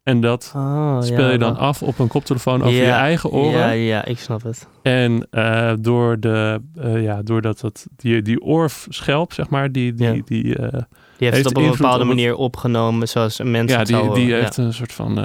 [0.03, 3.29] En dat Oh, speel ja, je dan af op een koptelefoon over Ja, je eigen
[3.31, 3.59] oren.
[3.59, 4.67] Ja, ja, ik snap het.
[4.81, 10.07] En eh, door de, eh, ja, doordat dat, die, die oorschelp, zeg maar, die, die,
[10.15, 10.21] Ja.
[10.25, 13.71] die, eh, Die heeft, Heeft het op een bepaalde op manier opgenomen, zoals een mens
[13.71, 15.15] ja, het die, zou die heeft een soort van,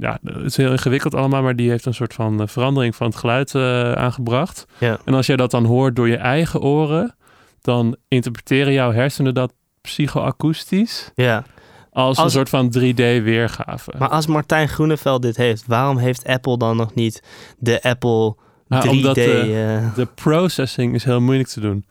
[0.00, 3.16] ja, het is heel ingewikkeld allemaal, maar die heeft een soort van verandering van het
[3.16, 3.54] geluid
[3.96, 4.66] aangebracht.
[4.78, 4.98] Ja.
[5.04, 7.14] En als jij dat dan hoort door je eigen oren,
[7.60, 11.44] dan interpreteren jouw hersenen dat psychoakoestisch ja.
[11.92, 13.92] Als, een soort van 3D-weergave.
[13.98, 17.22] Maar als Martijn Groeneveld dit heeft, waarom heeft Apple dan nog niet
[17.58, 18.68] de Apple 3D?
[18.68, 21.86] Nou, omdat, eh, eh, De processing is heel moeilijk te doen.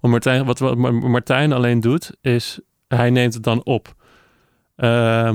[0.00, 3.94] Want Martijn, wat, wat Ma- Martijn alleen doet, is hij neemt het dan op.
[4.76, 5.32] Eh,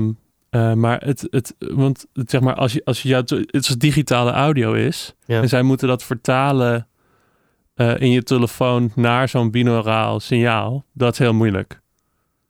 [0.74, 4.30] maar het, het, want het, zeg maar, als je, als je jouw, het is digitale
[4.30, 5.40] audio is, Ja.
[5.40, 6.86] en zij moeten dat vertalen
[7.98, 11.80] in je telefoon naar zo'n binauraal signaal, dat is heel moeilijk.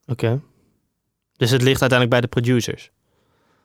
[0.07, 0.41] Oké.
[1.45, 2.91] Dus het ligt uiteindelijk bij de producers.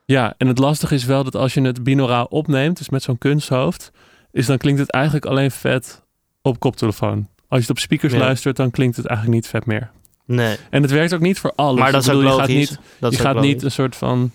[0.05, 3.17] Ja, en het lastige is wel dat als je het binauraal opneemt, dus met zo'n
[3.17, 3.91] kunsthoofd,
[4.31, 6.03] is dan klinkt het eigenlijk alleen vet
[6.41, 7.27] op koptelefoon.
[7.37, 8.19] Als je het op speakers Ja.
[8.19, 9.91] luistert, dan klinkt het eigenlijk niet vet meer.
[10.25, 11.79] Nee, En het werkt ook niet voor alles.
[11.79, 12.47] maar dat is ook bedoel, logisch.
[12.47, 14.31] Je gaat niet, dat je gaat niet een soort van...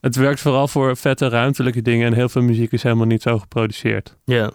[0.00, 2.06] Het werkt vooral voor vette ruimtelijke dingen.
[2.06, 4.16] En heel veel muziek is helemaal niet zo geproduceerd.
[4.24, 4.50] Ja,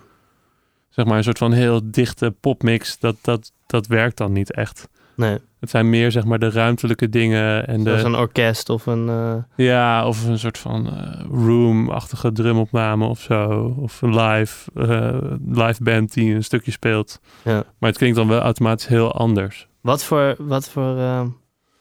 [0.90, 3.00] Zeg maar een soort van heel dichte popmix.
[3.00, 4.88] Dat, dat, dat werkt dan niet echt.
[5.16, 5.38] Nee.
[5.60, 7.68] Het zijn meer zeg maar de ruimtelijke dingen.
[7.68, 9.10] En Zoals de, een orkest of een...
[9.10, 13.74] eh, ja, of een soort van eh, room-achtige drumopname of zo.
[13.80, 15.18] Of een live, eh,
[15.66, 17.20] live band die een stukje speelt.
[17.44, 17.64] Ja.
[17.80, 19.68] Maar het klinkt dan wel automatisch heel anders.
[19.82, 20.98] Wat voor, wat voor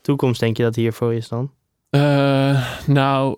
[0.02, 1.50] toekomst denk je dat hiervoor is dan?
[2.86, 3.36] Nou,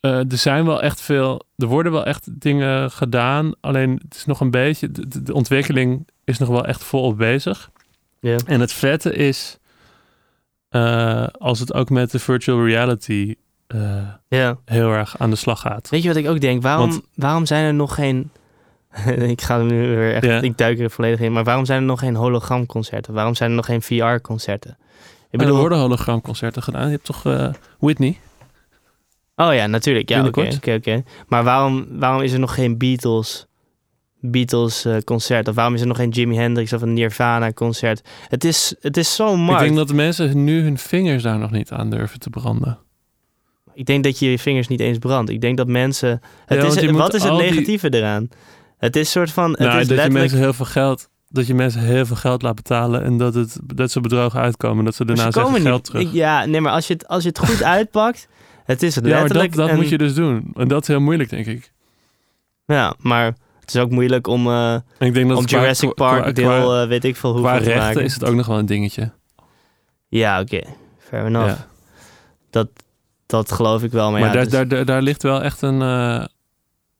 [0.00, 1.42] er zijn wel echt veel.
[1.56, 3.52] Er worden wel echt dingen gedaan.
[3.60, 4.90] Alleen het is nog een beetje.
[4.90, 7.70] De- de ontwikkeling is nog wel echt volop bezig.
[8.46, 9.58] En het vette is.
[10.68, 13.34] eh, als het ook met de virtual reality
[13.66, 14.08] eh,
[14.64, 15.88] heel erg aan de slag gaat.
[15.88, 16.62] Weet je wat ik ook denk?
[16.62, 18.30] Waarom, Want- waarom zijn er nog geen...
[19.34, 20.42] ik ga er nu weer echt...
[20.42, 21.32] Ik duik er volledig in.
[21.32, 23.14] Maar waarom zijn er nog geen hologramconcerten?
[23.14, 24.70] Waarom zijn er nog geen VR-concerten?
[24.70, 24.76] Ik
[25.30, 25.56] En er bedoel...
[25.58, 26.84] worden hologramconcerten gedaan.
[26.84, 28.18] Je hebt toch eh, Whitney?
[29.36, 30.08] Oh ja, natuurlijk.
[30.08, 31.02] Ja, oké, oké.
[31.26, 33.46] Maar waarom, waarom is er nog geen Beatles...
[34.30, 38.08] Beatles eh, concert of waarom is er nog geen Jimi Hendrix of een Nirvana concert?
[38.28, 39.60] Het is, het is zo'n Ik markt.
[39.62, 42.78] denk dat de mensen nu hun vingers daar nog niet aan durven te branden.
[43.74, 45.30] Ik denk dat je je vingers niet eens brandt.
[45.30, 46.08] Ik denk dat mensen.
[46.10, 48.28] Het Ja, is, wat is het die- negatieve eraan?
[48.78, 49.50] Het is soort van.
[49.50, 51.08] Het nou, is dat je mensen heel veel geld.
[51.28, 54.84] Dat je mensen heel veel geld laat betalen en dat, het, dat ze bedrogen uitkomen.
[54.84, 55.84] Dat ze daarna ze zeggen geld niet.
[55.84, 56.02] terug.
[56.02, 58.28] Ik- ja, nee, maar als je het, als je het goed uitpakt.
[58.64, 60.50] Het is Ja, maar dat, dat een- moet je dus doen.
[60.56, 61.72] En dat is heel moeilijk, denk ik.
[62.66, 63.34] Ja, maar
[63.64, 66.46] het is ook moeilijk om, En ik denk dat om Jurassic qua- Park qua, deel.
[66.66, 68.04] qua, eh, weet ik veel hoeveel te rechten maken.
[68.04, 69.10] is het ook nog wel een dingetje.
[70.08, 70.60] Ja, oké.
[70.98, 71.48] Fair enough.
[71.48, 71.66] Ja.
[72.50, 72.68] Dat,
[73.26, 74.10] dat geloof ik wel.
[74.10, 76.24] Maar, Maar ja, daar, dus- daar, daar, daar ligt wel echt een, eh,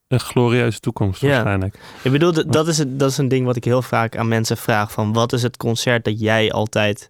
[0.07, 1.27] een glorieuze toekomst Ja.
[1.29, 1.79] waarschijnlijk.
[2.01, 4.57] Ik bedoel, dat is, het, dat is een ding wat ik heel vaak aan mensen
[4.57, 4.91] vraag.
[4.91, 7.09] Van wat is het concert dat jij altijd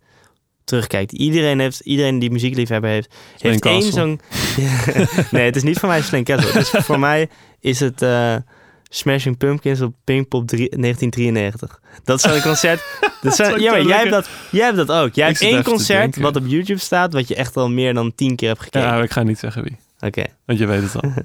[0.63, 1.11] terugkijkt?
[1.11, 4.19] Iedereen, heeft, iedereen die muziekliefhebber heeft, heeft één zo'n...
[5.31, 6.53] Nee, het is niet voor mij Sling Castle.
[6.59, 7.29] Dus voor mij
[7.59, 8.01] is het
[8.95, 11.79] Smashing Pumpkins op Pinkpop drie- 1993.
[12.03, 12.81] Dat is zo'n concert...
[13.21, 15.13] Dat ja, maar zo jij hebt, dat, jij hebt dat ook.
[15.13, 17.13] Jij Ik hebt één concert wat op YouTube staat...
[17.13, 18.87] wat je echt al meer dan tien keer hebt gekeken.
[18.87, 19.77] Ja, ik ga niet zeggen wie.
[19.99, 20.23] Oké.
[20.45, 21.11] Want je weet het al.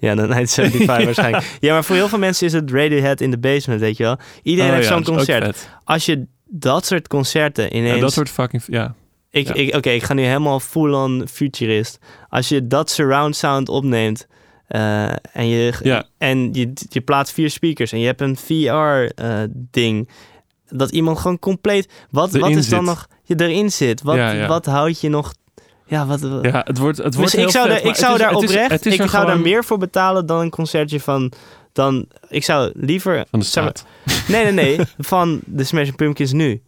[0.00, 1.56] Ja, dan 1975 waarschijnlijk.
[1.60, 4.16] Ja, maar voor heel veel mensen is het Radiohead in the Basement, weet je wel.
[4.42, 5.44] Iedereen Oh heeft ja, zo'n concert.
[5.44, 5.68] vet.
[5.84, 7.94] Als je dat soort concerten ineens...
[7.94, 8.62] Ja, dat soort fucking...
[8.66, 8.94] Ja,
[9.30, 9.54] Ik, ja.
[9.54, 11.98] ik, Oké, ik ga nu helemaal full-on futurist.
[12.28, 14.26] Als je dat surround sound opneemt...
[14.68, 16.04] eh, en je, Ja.
[16.18, 20.08] en je, je plaatst vier speakers en je hebt een VR-ding...
[20.68, 21.88] dat iemand gewoon compleet...
[22.10, 22.94] Wat, wat is dan zit.
[22.94, 23.06] nog...
[23.24, 24.02] Je erin zit.
[24.02, 24.46] Wat, Ja, ja.
[24.46, 25.32] wat houdt je nog...
[25.86, 28.18] Ja, wat, ja het wordt, het wordt dus ik zou, vet, daar, ik zou is-
[28.20, 31.00] daar het is- oprecht, het is ik zou daar meer voor betalen dan een concertje
[31.00, 31.32] van,
[31.72, 33.84] dan, ik zou liever, Van de staat.
[34.28, 36.62] nee nee nee, van de Smashing Pumpkins nu.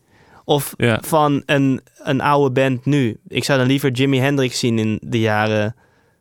[0.45, 3.17] Of van een, een oude band nu.
[3.29, 5.75] Ik zou dan liever Jimi Hendrix zien in de jaren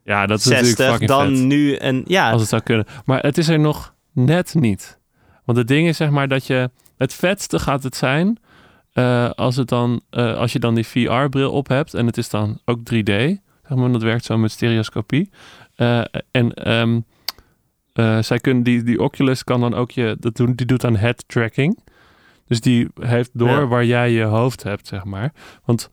[0.10, 1.46] Ja, dat is natuurlijk 60 fucking dan vet.
[1.46, 1.76] nu.
[1.76, 2.86] En ja, Als het zou kunnen.
[3.06, 5.00] Maar het is er nog net niet.
[5.46, 6.70] Want het ding is zeg maar dat je...
[6.98, 8.38] Het vetste gaat het zijn...
[8.94, 11.94] eh, als, het dan, eh, als je dan die VR-bril op hebt...
[11.94, 13.04] en het is dan ook 3D...
[13.68, 15.30] Zeg maar, dat werkt zo met stereoscopie.
[15.76, 16.02] Eh,
[16.32, 17.00] en ehm,
[17.94, 20.18] eh, zij kunnen, die, die Oculus kan dan ook je...
[20.20, 21.80] Dat doen, die doet aan head tracking.
[22.48, 23.68] Dus die heeft door Ja.
[23.68, 25.34] waar jij je hoofd hebt, zeg maar.
[25.66, 25.90] Want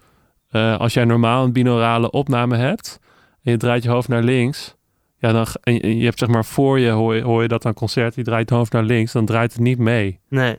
[0.79, 2.99] als jij normaal een binaurale opname hebt...
[3.47, 4.75] en je draait je hoofd naar links...
[5.19, 7.75] Ja, dan, en je- hebt zeg maar voor je hoor je, hoor je dat aan
[7.75, 10.21] concert, die draait het hoofd naar links, dan draait het niet mee.
[10.29, 10.59] nee.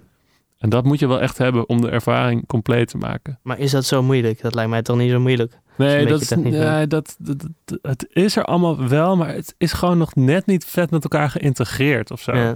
[0.58, 3.40] En dat moet je wel echt hebben om de ervaring compleet te maken.
[3.44, 4.42] Maar is dat zo moeilijk?
[4.42, 5.60] Dat lijkt mij toch niet zo moeilijk.
[5.76, 9.98] Nee, dat, is, dat, dat, dat- het is er allemaal wel, maar het is gewoon
[9.98, 12.36] nog net niet vet met elkaar geïntegreerd of zo.
[12.36, 12.56] Ja.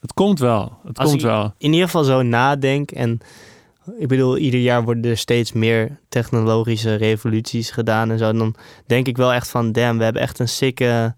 [0.00, 1.54] Het komt wel, het Als komt wel.
[1.58, 3.20] In ieder geval zo nadenk en
[3.98, 8.32] ik bedoel, ieder jaar worden er steeds meer technologische revoluties gedaan en zo.
[8.32, 8.54] Dan
[8.86, 11.14] denk ik wel echt van, damn, we hebben echt een sikke...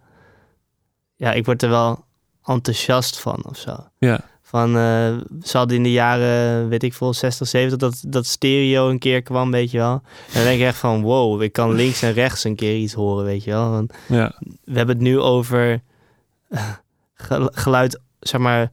[1.17, 2.05] Ja, ik word er wel
[2.45, 3.77] enthousiast van of zo.
[3.99, 4.71] Ja, Van,
[5.43, 9.23] ze hadden in de jaren, weet ik veel, 60, 70, dat, dat stereo een keer
[9.23, 9.93] kwam, weet je wel.
[10.27, 12.93] En dan denk ik echt van, wow, ik kan links en rechts een keer iets
[12.93, 13.71] horen, weet je wel.
[13.71, 15.83] Want ja, we hebben het nu over
[16.49, 16.71] eh,
[17.15, 18.71] gel- geluid, zeg maar,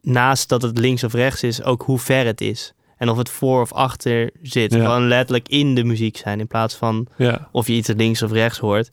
[0.00, 2.72] naast dat het links of rechts is, ook hoe ver het is.
[3.02, 4.72] En of het voor of achter zit.
[4.72, 4.84] Ja.
[4.84, 8.32] Gewoon letterlijk in de muziek zijn, in plaats van ja, of je iets links of
[8.32, 8.90] rechts hoort.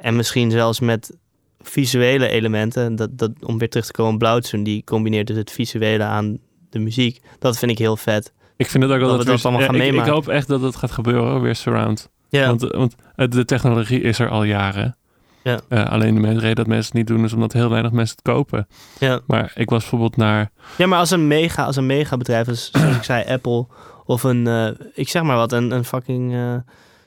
[0.00, 1.16] En misschien zelfs met
[1.60, 6.04] visuele elementen, dat, dat, om weer terug te komen Blauwtsoen, die combineert dus het visuele
[6.04, 6.38] aan
[6.70, 7.20] de muziek.
[7.38, 8.32] Dat vind ik heel vet.
[8.56, 10.12] ik vind het ook Dat wel we dat dat allemaal gaan ik, ik meemaken.
[10.12, 12.10] hoop echt dat het gaat gebeuren, weer surround.
[12.28, 14.96] Ja, Want, want eh, de technologie is er al jaren.
[15.42, 15.60] Ja.
[15.68, 18.34] Eh, alleen de reden dat mensen het niet doen is omdat heel weinig mensen het
[18.34, 18.66] kopen.
[18.98, 19.20] ja.
[19.26, 22.70] Maar ik was bijvoorbeeld naar Ja, maar als een mega, als een mega bedrijf, dus
[22.72, 23.66] zoals ik zei, Apple
[24.04, 26.54] of een, eh, ik zeg maar wat, een, een fucking eh,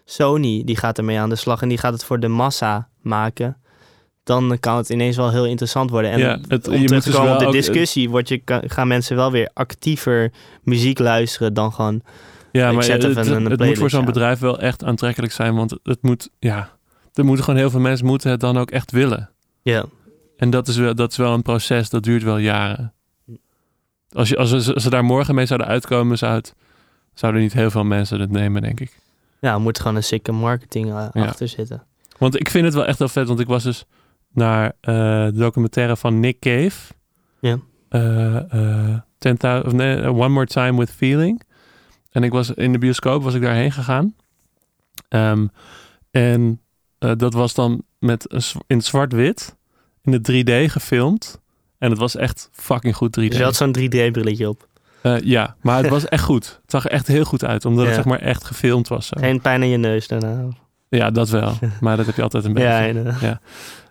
[0.05, 3.57] Sony, die gaat ermee aan de slag en die gaat het voor de massa maken.
[4.23, 6.11] Dan kan het ineens wel heel interessant worden.
[6.11, 8.87] En Ja, het- om je terug dus op wel de ook- discussie, wordt je, gaan
[8.87, 10.31] mensen wel weer actiever
[10.63, 12.01] muziek luisteren dan gewoon...
[12.51, 16.01] Ja, maar het, het, het moet voor zo'n bedrijf wel echt aantrekkelijk zijn, want het
[16.01, 16.69] moet, ja,
[17.15, 19.29] er moeten gewoon heel veel mensen moeten het dan ook echt willen.
[19.61, 19.85] Ja,
[20.37, 22.93] En dat is wel, dat is wel een proces, dat duurt wel jaren.
[24.09, 26.55] Als, je, als, ze, als ze daar morgen mee zouden uitkomen, zou het,
[27.13, 28.99] zouden niet heel veel mensen het nemen, denk ik.
[29.39, 31.09] ja er moet gewoon een sikke marketing Ja.
[31.13, 31.83] achter zitten.
[32.17, 33.85] Want ik vind het wel echt wel vet, want ik was dus
[34.31, 34.93] naar eh,
[35.25, 36.93] de documentaire van Nick Cave.
[37.39, 37.59] Ja.
[37.89, 41.41] Eh, 10.000 of nee, One More Time with Feeling.
[42.11, 44.15] En ik was in de bioscoop, was ik daarheen gegaan.
[45.07, 45.47] Ehm,
[46.11, 46.59] en
[46.99, 49.55] eh, dat was dan met een, in zwart-wit,
[50.03, 50.19] in de
[50.67, 51.41] 3D gefilmd.
[51.77, 53.27] En het was echt fucking goed 3D.
[53.27, 54.67] Dus je had zo'n 3D-brilletje op.
[55.01, 56.59] Eh, ja, maar het was echt goed.
[56.61, 59.07] Het zag er echt heel goed uit, omdat het zeg maar echt gefilmd was.
[59.07, 59.15] Zo.
[59.19, 60.47] Geen pijn in je neus daarna.
[60.89, 61.53] Ja, dat wel.
[61.81, 62.69] Maar dat heb je altijd een beetje.
[62.69, 63.39] Ja, inderdaad.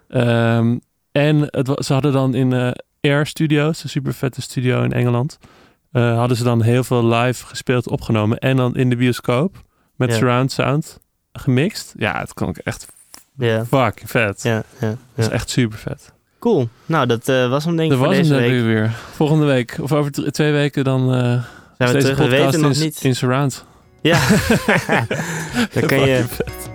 [0.09, 0.78] Ehm,
[1.12, 5.38] en het, ze hadden dan in eh, Air Studios, een super vette studio in Engeland,
[5.92, 8.38] hadden ze dan heel veel live gespeeld, opgenomen.
[8.38, 9.57] En dan in de bioscoop
[9.96, 10.16] met Ja.
[10.16, 11.00] surround sound
[11.39, 11.95] gemixt.
[11.97, 12.87] Ja, het klonk echt
[13.39, 13.64] ja.
[13.64, 14.43] fucking vet.
[14.43, 16.12] Ja, ja, Dat is echt super vet.
[16.39, 16.68] Cool.
[16.87, 18.64] Nou, dat eh, was hem denk ik Dat voor was hem deze denk week.
[18.64, 18.91] weer.
[19.14, 21.45] Volgende week, of over twee weken, dan eh Zijn
[21.78, 22.16] we deze terug?
[22.16, 23.01] Podcast weten nog in, niet.
[23.03, 23.64] in surround.
[24.01, 24.18] Ja.
[25.74, 26.24] Dan kan je...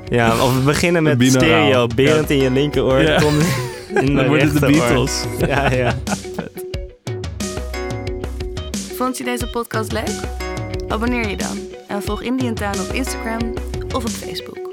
[0.09, 1.87] Ja, of we beginnen met stereo.
[1.95, 3.01] Berend in je linkeroor.
[3.01, 3.19] Ja.
[3.19, 3.33] Tom
[4.01, 4.59] in Dan wordt het de.
[4.59, 5.23] Beatles.
[5.47, 5.95] Ja, ja.
[8.97, 10.11] Vond je deze podcast leuk?
[10.87, 11.57] Abonneer je dan
[11.87, 13.53] en volg Indie Town op Instagram
[13.93, 14.68] of op Facebook.